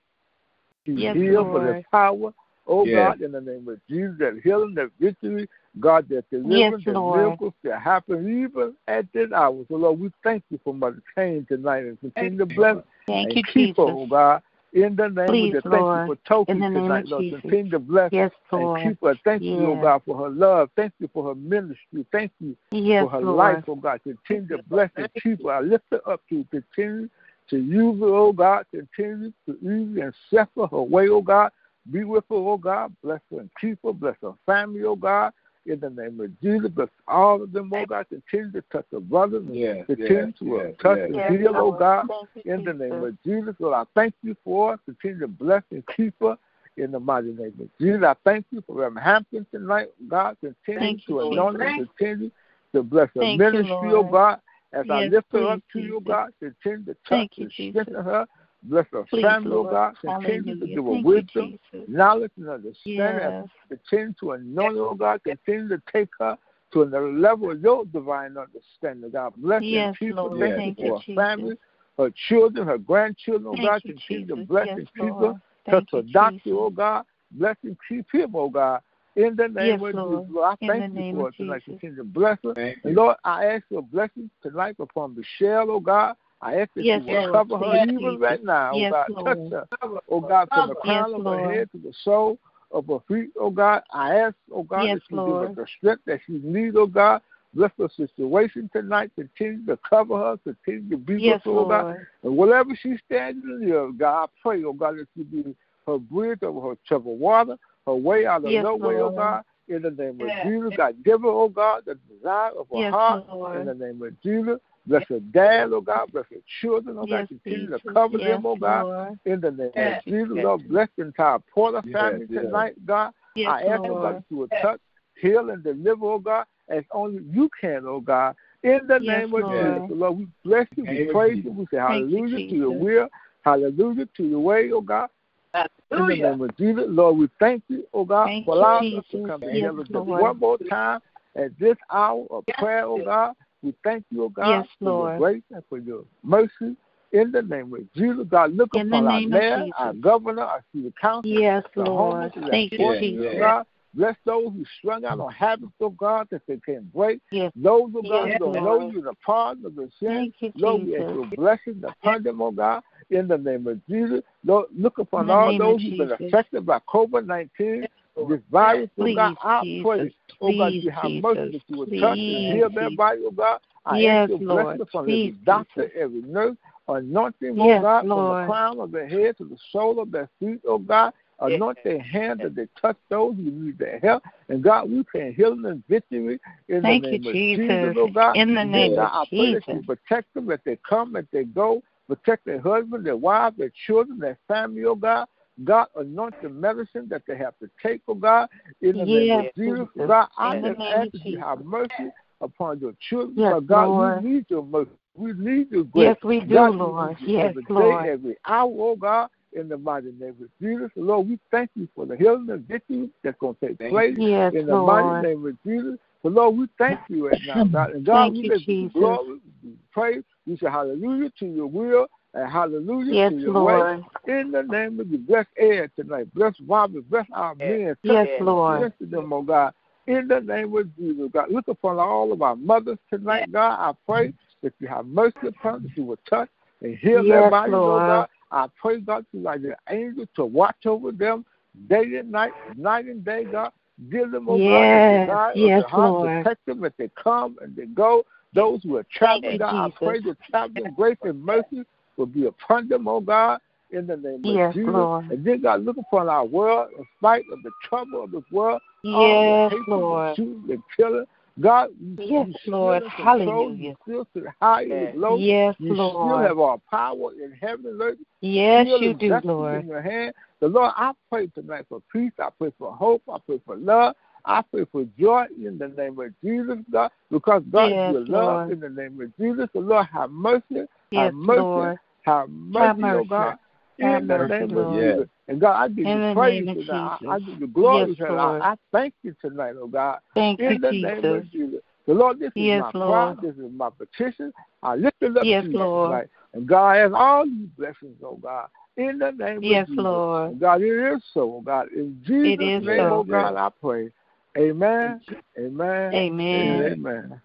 [0.97, 1.85] you Yes, heal for the Lord.
[1.91, 2.33] power,
[2.67, 2.95] oh Yes.
[2.95, 7.17] God, in the name of Jesus, that healing, that victory, God, that deliverance, that Lord.
[7.21, 9.63] miracles that happen even at this hour.
[9.67, 12.77] So, Lord, we thank you for Mother Kane tonight and continue to bless
[13.07, 14.09] Thank and you, keep her, oh Jesus.
[14.09, 14.41] God.
[14.71, 16.07] In the name Please, of Jesus, thank Lord.
[16.07, 17.23] you for Toki In the name tonight, of Lord.
[17.23, 17.41] Jesus.
[17.41, 18.61] Continue to bless Yes, Lord.
[18.61, 18.83] and Lord.
[18.83, 19.15] keep her.
[19.25, 19.83] Thank you, oh Yes.
[19.83, 20.69] God, for her love.
[20.75, 22.05] Thank you for her ministry.
[22.11, 23.35] Thank you Yes, for her Lord.
[23.35, 23.99] life, oh God.
[24.03, 25.51] Continue to bless and keep her.
[25.51, 26.45] I lift her up to you.
[26.51, 27.09] Continue
[27.49, 28.65] to use her, oh God.
[28.71, 31.51] Continue to use and shepherd her way, oh God.
[31.91, 32.95] Be with her, oh God.
[33.03, 33.93] Bless her and keep her.
[33.93, 35.33] Bless her family, oh God.
[35.65, 38.05] In the name of Jesus, bless all of them, oh God.
[38.09, 39.43] Continue to touch the brothers.
[39.45, 41.09] and Yes, Continue yes, to uh, yes, touch yes.
[41.27, 42.09] and Yes, oh God
[42.45, 43.55] in the name of Jesus.
[43.59, 44.79] Lord, I thank you for it.
[44.85, 46.37] Continue to bless and keep her
[46.77, 48.03] in the mighty name of Jesus.
[48.03, 49.89] I thank you for Reverend Hampton tonight.
[50.07, 52.31] God, continue Thank to anoint her, continue
[52.73, 54.39] to bless her Thank you, ministry, oh God.
[54.73, 56.01] As I Yes, lift her up to you.
[56.05, 58.25] God, continue to touch you, and strengthen her.
[58.63, 59.69] Bless her Please, family, oh Lord.
[59.71, 59.95] God.
[60.01, 63.15] Continue to give her Thank wisdom, you, knowledge, and understanding.
[63.15, 63.45] Yes.
[63.69, 65.21] Continue to anoint her, oh God.
[65.23, 66.37] Continue to take her
[66.73, 69.33] to another level of your divine understanding, God.
[69.37, 70.21] Bless Yes, and keep her.
[70.21, 70.39] Lord.
[70.39, 71.55] Thank Thank you her family,
[71.97, 73.83] her children, her grandchildren, oh Thank God.
[73.83, 75.41] you, Continue to bless Yes, and keep her.
[75.69, 77.05] Touch her doctor, oh God.
[77.31, 78.81] Bless and keep him, oh God.
[79.19, 80.21] In the name Yes, of Lord.
[80.21, 81.61] Jesus, Lord, I In thank you for of it tonight.
[81.65, 81.79] Jesus.
[81.81, 82.53] Continue to bless her.
[82.55, 82.95] And you.
[82.95, 86.15] Lord, I ask your blessing tonight upon Michelle, oh God.
[86.41, 88.21] I ask that Yes, you will cover her Please, even Jesus.
[88.21, 89.07] right now, oh Yes, God.
[89.09, 89.51] Lord.
[89.51, 91.53] Touch her, oh God, from the Yes, crown of her Lord.
[91.53, 92.39] head to the sole
[92.71, 93.83] of her feet, oh God.
[93.93, 95.49] I ask, oh God, Yes, that you give Lord.
[95.49, 97.21] her the strength that she needs, oh God.
[97.53, 99.11] Bless her situation tonight.
[99.15, 100.37] Continue to cover her.
[100.45, 101.97] Continue to be Yes, with her, oh God.
[102.23, 105.55] And whatever she's standing in need God, I pray, oh God, that you be
[105.87, 107.57] her bridge over her troubled water,
[107.89, 109.43] her way out of Yes, no way, oh God.
[109.67, 110.45] In the name of Yes.
[110.45, 113.23] Jesus, God, give her, oh God, the desire of her Yes, heart.
[113.31, 113.57] Lord.
[113.57, 117.21] In the name of Jesus, bless her dad, oh God, bless her children, oh Yes,
[117.21, 117.81] God, continue Jesus.
[117.85, 118.83] to cover yes, them, oh God.
[118.85, 119.19] Lord.
[119.25, 119.97] In the name Yes.
[119.97, 120.43] of Jesus, Yes.
[120.43, 122.43] Lord, bless the entire Porter Yes, family yes.
[122.43, 123.11] tonight, God.
[123.35, 124.15] Yes, I ask, oh God, Lord.
[124.15, 124.79] that you would touch,
[125.21, 128.35] heal, and deliver, oh God, as only you can, oh God.
[128.63, 129.83] In the Yes, name of Lord.
[129.83, 132.71] Jesus, Lord, we bless you, we praise you, we say Thank you, hallelujah to your
[132.71, 133.07] will,
[133.43, 135.09] hallelujah to your way, oh God.
[135.53, 139.05] In the name of Jesus, Lord, we thank you, oh God, Thank for allowing us
[139.11, 140.99] to come together just one more time
[141.35, 142.57] at this hour of Yes.
[142.59, 143.33] prayer, oh God.
[143.63, 146.75] We thank you, oh God, Yes, for your grace and for your mercy.
[147.11, 150.93] In the name of Jesus, God, look In upon our mayor, our governor, our city
[151.01, 152.31] council, Yes, the Lord.
[152.31, 153.25] homeless, Thank you, Jesus.
[153.35, 153.65] oh God.
[153.95, 157.19] Bless those who strung out on habits, oh God, that they can't break.
[157.31, 157.51] Yes.
[157.55, 160.09] Those, oh God, Yes, who don't know you, the pardon of the sin.
[160.09, 161.15] Thank you, Lord, we ask Jesus.
[161.15, 164.21] your blessings upon them, oh God, in the name of Jesus.
[164.45, 167.87] Lord, look upon all those who've been affected by COVID 19,
[168.27, 169.35] this virus, oh Please, God.
[169.41, 173.21] I pray, oh God, you have mercy that you would touch and heal their body,
[173.25, 173.59] oh God.
[173.85, 174.65] I Yes, ask your Lord.
[174.65, 176.57] blessing upon Please, every doctor, every nurse,
[176.87, 178.45] anoint them, oh Yes, God, from the Lord.
[178.45, 181.13] crown of their head to the sole of their feet, oh God.
[181.41, 184.23] Anoint their hands that they touch those who need their help.
[184.49, 186.37] And God, we pray healing and victory
[186.67, 187.65] in Thank the you, name of Jesus.
[187.65, 188.35] Jesus, oh God.
[188.35, 191.23] In the name God, of I pray that you protect them as they come, as
[191.31, 191.81] they go.
[192.09, 195.27] Protect their husband, their wives, their children, their family, oh God.
[195.63, 198.49] God, anoint the medicine that they have to take, oh God,
[198.81, 199.87] in the name of Jesus.
[199.95, 200.07] Jesus.
[200.07, 203.33] God, I In just ask that you have mercy upon your children.
[203.35, 204.23] Yes, because God, Lord.
[204.23, 204.89] we need your mercy.
[205.15, 206.07] We need your grace.
[206.07, 207.09] Yes, we do, God, we Lord.
[207.09, 208.07] need you Yes, every day, Lord.
[208.07, 210.89] every hour, oh God, in the mighty name of Jesus.
[210.95, 214.15] Lord, we thank you for the healing and victory that's going to take Thank place
[214.17, 215.23] Yes, in the Lord.
[215.23, 215.99] mighty name of Jesus.
[216.21, 217.91] So, Lord, we thank you right now, God.
[217.91, 218.93] And God, Thank we you, give you Jesus.
[218.93, 220.23] glory, we praise.
[220.49, 223.77] We say hallelujah to your will and hallelujah Yes, to your way.
[223.77, 224.05] Lord.
[224.27, 226.33] In the name of you, bless Ed tonight.
[226.33, 227.07] Bless Robert.
[227.07, 227.95] Bless our men.
[228.01, 228.79] Yes, Touch Lord.
[228.79, 229.73] Bless them, oh God.
[230.07, 231.51] In the name of Jesus, God.
[231.51, 233.77] Look upon all of our mothers tonight, God.
[233.79, 234.33] I pray
[234.63, 236.49] that you have mercy upon them, that you will touch
[236.81, 238.27] and heal their Yes, bodies, oh God.
[238.51, 241.45] I pray, God, to like the angels to watch over them
[241.87, 243.71] day and night, night and day, God.
[244.11, 246.11] Give them, oh Yes, God, the desire yes, of heart.
[246.11, 246.43] Lord.
[246.43, 248.23] Protect them as they come and they go.
[248.53, 251.83] Those who are traveling, God, I pray that traveling grace and mercy
[252.17, 253.59] will be upon them, oh God,
[253.91, 254.93] in the name Yes, of Jesus.
[254.93, 255.25] Lord.
[255.31, 258.81] And then, God, look upon our world in spite of the trouble of this world.
[259.05, 260.31] all the hatred, Lord.
[260.31, 261.25] The shooting, the killing.
[261.59, 263.03] God, you, Yes, you still Lord.
[263.03, 263.25] control.
[263.25, 263.89] Hallelujah.
[263.89, 265.37] You still the high and low.
[265.37, 268.17] Yes, You still have all power in heaven and earth.
[268.41, 269.81] Yes, you do, Lord.
[269.81, 270.33] In your hand.
[270.59, 272.31] The Lord, I pray tonight for peace.
[272.39, 273.21] I pray for hope.
[273.31, 274.15] I pray for love.
[274.49, 278.29] I pray for joy in the name of Jesus, God, because God Yes, is love
[278.29, 278.71] Lord.
[278.71, 279.69] in the name of Jesus.
[279.73, 280.63] The Lord, have mercy.
[280.71, 281.59] Yes, have mercy.
[281.61, 281.97] Lord.
[282.23, 283.23] Have mercy, Have oh.
[283.25, 283.57] God.
[283.99, 284.87] Have in the mercy, name Lord.
[284.87, 285.29] of Jesus.
[285.49, 287.19] And God, I give In you praise tonight.
[287.21, 288.31] I, I give you glory Yes, tonight.
[288.31, 288.61] Lord.
[288.63, 290.17] I, I thank you tonight, oh God.
[290.33, 291.25] Thank in you, the name Jesus.
[291.25, 291.79] of Jesus.
[292.07, 292.91] The Lord, this is my Lord.
[292.91, 293.35] cry.
[293.43, 294.51] This is my petition.
[294.81, 296.09] I lift it up Yes, to you Lord.
[296.09, 296.27] tonight.
[296.55, 298.67] And God has all these blessings, oh God.
[298.97, 300.03] In the name Yes, of Jesus.
[300.03, 300.51] Lord.
[300.51, 301.89] And God, it is so, oh God.
[301.95, 303.17] In Jesus' It is name, so.
[303.17, 304.09] oh God, I pray.
[304.57, 305.21] Amen.
[305.57, 306.13] Amen.
[306.13, 306.13] Amen.
[306.13, 307.41] and Amen.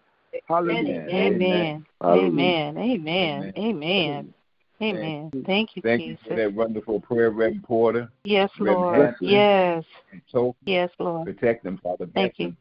[0.46, 1.06] Hallelujah.
[1.08, 1.86] Amen.
[2.00, 2.74] Hallelujah.
[2.76, 2.78] Amen.
[2.78, 3.52] Amen.
[3.56, 4.34] Amen.
[4.82, 5.30] Amen.
[5.46, 8.08] Thank you, Thank you for that wonderful prayer, Reverend Porter.
[8.24, 8.96] Yes, Lord.
[8.96, 9.32] Anthony.
[9.32, 9.84] Yes.
[10.12, 11.26] And so Yes, Lord.
[11.26, 12.06] protect them, Father.
[12.06, 12.46] Bless Thank you.
[12.48, 12.56] them.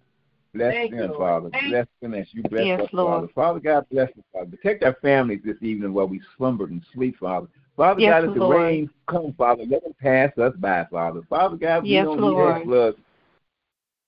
[0.54, 1.18] Bless Thank them, you, Lord.
[1.18, 1.50] Father.
[1.50, 3.32] Thank Bless them as you bless Yes, us, Lord.
[3.34, 3.34] Father.
[3.34, 4.46] Father God, bless us, Father.
[4.52, 7.48] Protect our families this evening while we slumber and sleep, Father.
[7.76, 8.58] Father Yes, God, as the Lord.
[8.58, 11.22] rain comes, Father, let them pass us by, Father.
[11.28, 12.56] Father God, we Yes, don't Lord.
[12.56, 12.96] need that flood.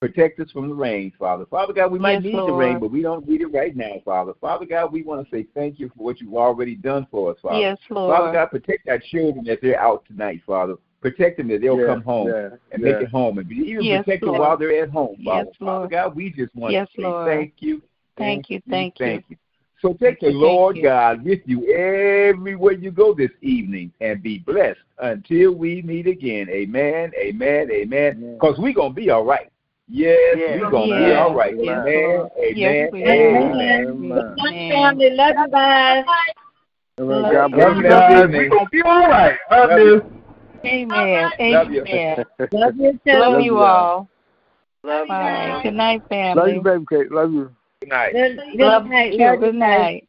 [0.06, 1.48] Protect us from the rain, Father.
[1.48, 3.94] Father God, we might Yes, need the rain, but we don't need it right now,
[4.06, 4.34] Father.
[4.40, 7.38] Father God, we want to say thank you for what you've already done for us,
[7.42, 7.60] Father.
[7.60, 8.16] Yes, Lord.
[8.16, 10.76] Father God, protect our children as they're out tonight, Father.
[11.02, 12.92] Protect them that they'll Yeah, come home yeah, and yeah.
[12.92, 15.46] make it home, and even Yes, protect them while they're at home, Father.
[15.48, 15.92] Yes, Father Lord.
[15.92, 17.28] God, we just want Yes, to say Lord.
[17.28, 17.82] thank you,
[18.16, 19.06] Thank you, thank you.
[19.08, 19.38] thank you.
[19.82, 20.84] So take the Lord you.
[20.84, 26.48] God with you everywhere you go this evening, and be blessed until we meet again.
[26.50, 28.18] Amen, amen, amen.
[28.18, 28.38] Amen.
[28.40, 29.50] Because we're gonna be all right.
[29.88, 30.56] Yes, Yeah.
[30.58, 31.56] we're gonna be all right.
[31.56, 32.32] yes, Amen, Lord.
[32.56, 33.88] Yes, amen, we amen.
[33.88, 34.36] Amen.
[34.40, 34.72] Amen.
[34.72, 36.06] Family, love you guys.
[37.00, 37.22] Amen.
[37.22, 37.58] Love God you.
[37.58, 37.84] bless Love you.
[37.84, 38.36] you, God love bless you.
[38.36, 38.38] you.
[38.38, 39.38] We're gonna be all right.
[39.52, 40.02] Love you.
[40.66, 41.32] Amen.
[41.40, 41.86] Love you.
[41.86, 42.26] Amen.
[42.52, 43.12] Love you too.
[43.14, 43.60] Love Love you you.
[43.60, 44.10] all.
[44.84, 45.64] Love All right.
[45.64, 46.42] Good night, family.
[46.42, 47.12] Love you, baby Kate.
[47.12, 47.56] Love you.
[47.82, 48.14] Good night.
[48.14, 49.14] Good, good Love night.
[49.14, 49.26] you.
[49.26, 50.08] Love Good night.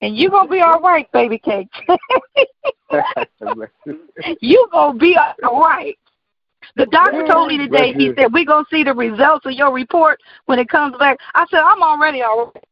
[0.00, 1.68] And you gonna be all right, baby cake.
[2.92, 3.66] You.
[4.40, 5.96] you gonna be all right.
[6.76, 7.92] The doctor told me today.
[7.92, 11.18] He said we're gonna see the results of your report when it comes back.
[11.34, 12.64] I said I'm already all right.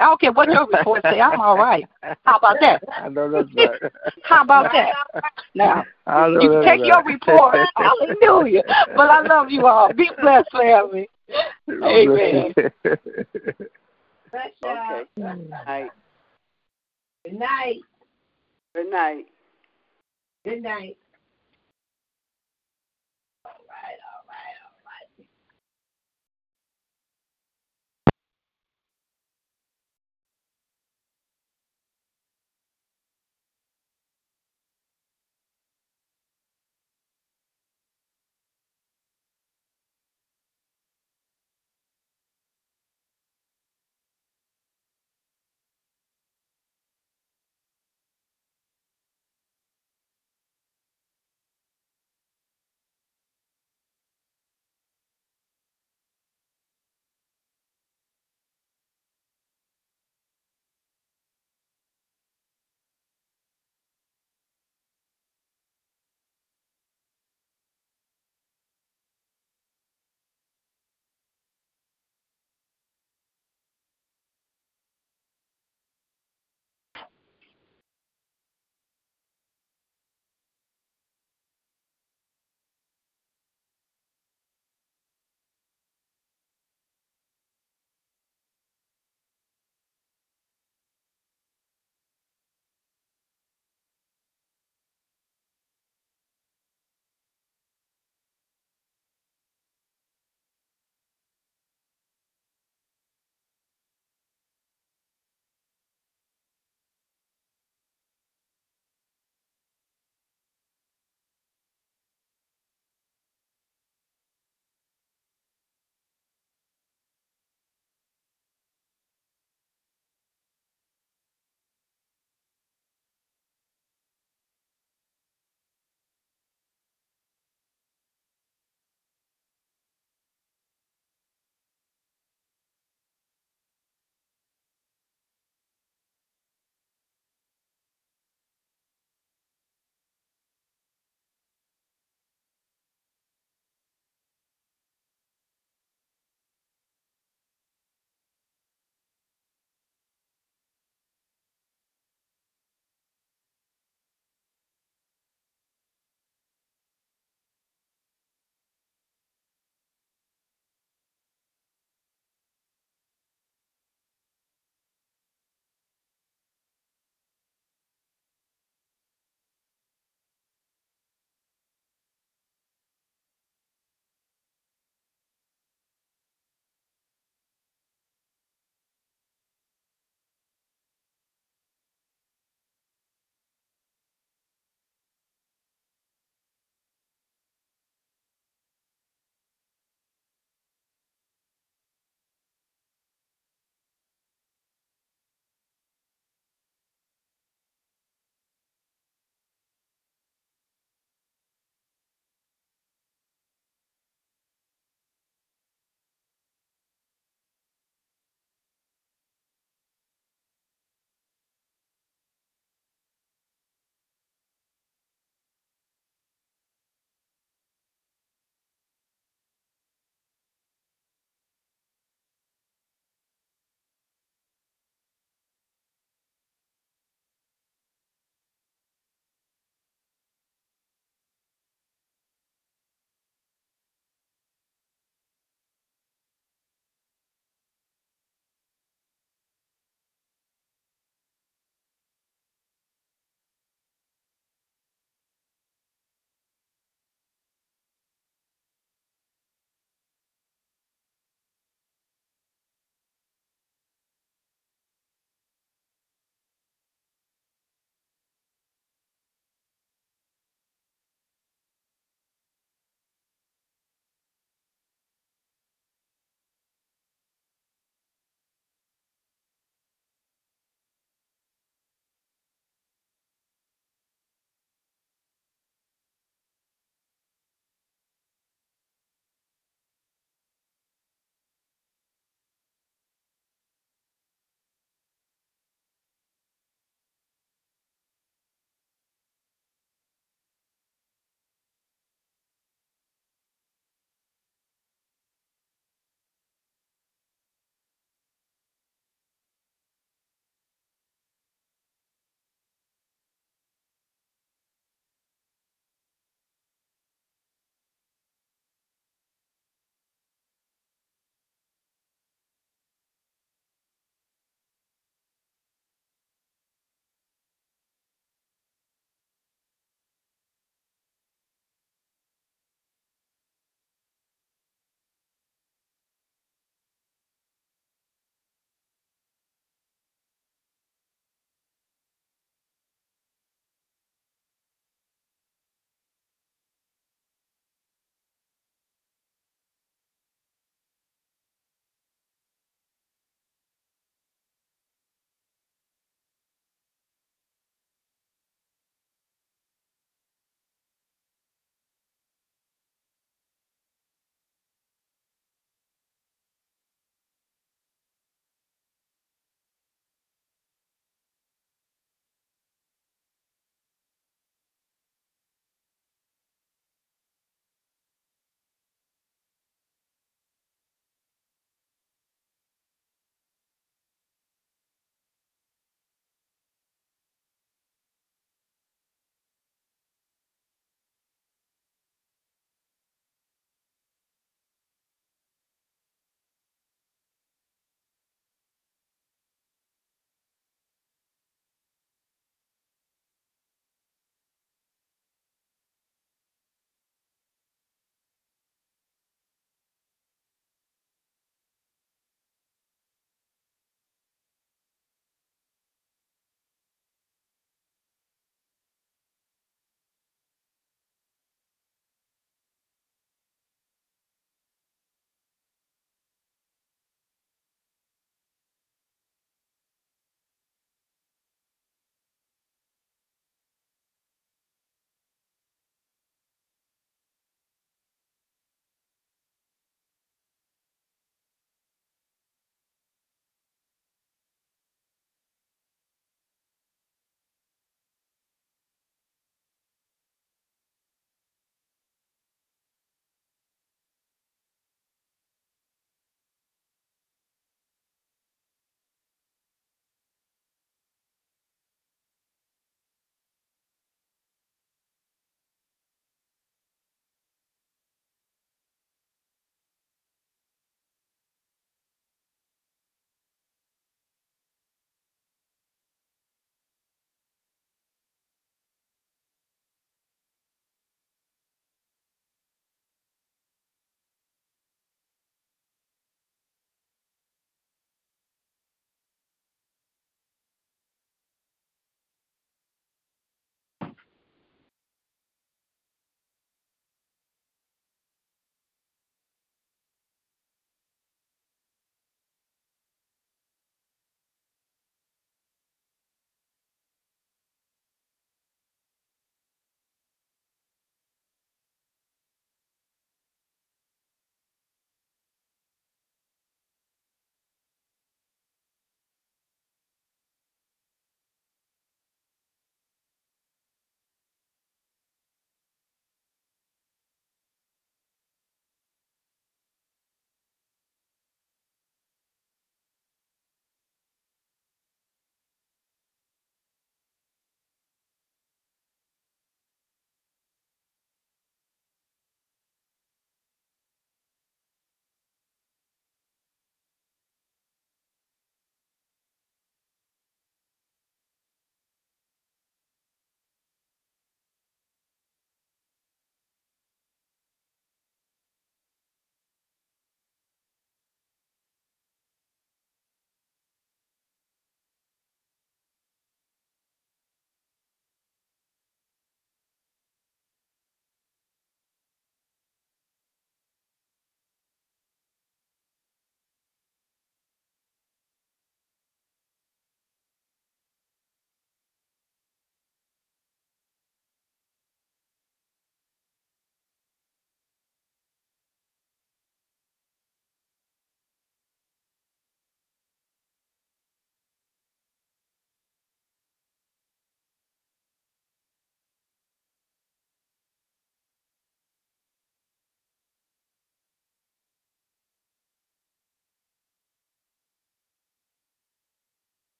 [0.00, 1.20] I don't care what your report say.
[1.20, 1.84] I'm all right.
[2.24, 2.82] How about that?
[2.96, 3.92] I know that's right.
[4.22, 4.94] How about that?
[5.54, 6.86] Now you take right.
[6.86, 7.56] your report.
[7.76, 8.62] Hallelujah.
[8.94, 9.92] But I love you all.
[9.92, 11.08] Be blessed, family.
[11.68, 12.54] Amen.
[14.30, 15.00] Bless y'all.
[15.00, 15.06] Okay.
[15.16, 15.90] Night.
[17.24, 17.76] Good night.
[18.74, 19.26] Good night.
[20.44, 20.96] Good night.